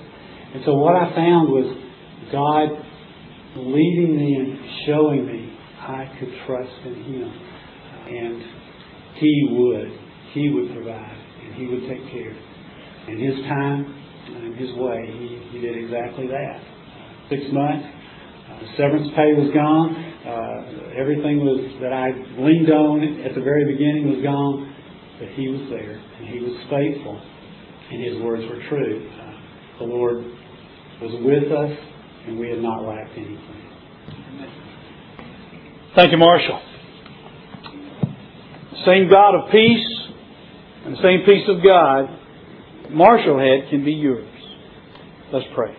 And 0.55 0.63
so 0.63 0.79
what 0.79 0.95
I 0.95 1.13
found 1.13 1.51
was 1.51 1.67
God 2.31 2.69
leading 3.55 4.15
me 4.15 4.35
and 4.35 4.59
showing 4.85 5.25
me 5.25 5.57
I 5.79 6.05
could 6.19 6.29
trust 6.45 6.71
in 6.85 6.95
Him, 7.03 7.33
and 8.07 8.43
He 9.15 9.47
would, 9.51 9.91
He 10.33 10.49
would 10.49 10.73
provide, 10.73 11.17
and 11.43 11.55
He 11.55 11.67
would 11.67 11.81
take 11.89 12.11
care. 12.11 12.35
In 13.07 13.17
His 13.19 13.43
time 13.45 13.95
and 14.27 14.55
His 14.55 14.69
way, 14.75 15.05
He, 15.07 15.57
he 15.57 15.61
did 15.61 15.77
exactly 15.83 16.27
that. 16.27 16.61
Six 17.29 17.41
months, 17.51 17.85
uh, 17.85 18.59
severance 18.77 19.09
pay 19.15 19.33
was 19.33 19.49
gone. 19.53 19.95
Uh, 20.25 20.99
everything 20.99 21.39
was 21.39 21.61
that 21.81 21.93
I 21.93 22.09
leaned 22.37 22.69
on 22.69 23.21
at 23.25 23.33
the 23.33 23.41
very 23.41 23.65
beginning 23.65 24.13
was 24.13 24.21
gone, 24.21 24.75
but 25.19 25.29
He 25.29 25.47
was 25.47 25.69
there 25.69 25.97
and 26.19 26.27
He 26.27 26.39
was 26.39 26.53
faithful, 26.69 27.19
and 27.91 28.03
His 28.03 28.21
words 28.21 28.43
were 28.49 28.61
true. 28.69 29.09
Uh, 29.09 29.79
the 29.79 29.85
Lord 29.85 30.23
was 31.01 31.15
with 31.23 31.51
us, 31.51 31.88
and 32.29 32.39
we 32.39 32.49
had 32.49 32.59
not 32.59 32.83
lacked 32.83 33.17
anything. 33.17 33.39
Thank 35.95 36.11
you, 36.11 36.17
Marshall. 36.17 36.61
The 38.71 38.85
same 38.85 39.09
God 39.09 39.35
of 39.35 39.51
peace 39.51 39.87
and 40.85 40.95
the 40.95 41.01
same 41.01 41.25
peace 41.25 41.49
of 41.49 41.63
God 41.63 42.19
Marshall 42.91 43.39
had 43.39 43.69
can 43.69 43.83
be 43.83 43.93
yours. 43.93 44.27
Let's 45.33 45.45
pray. 45.55 45.75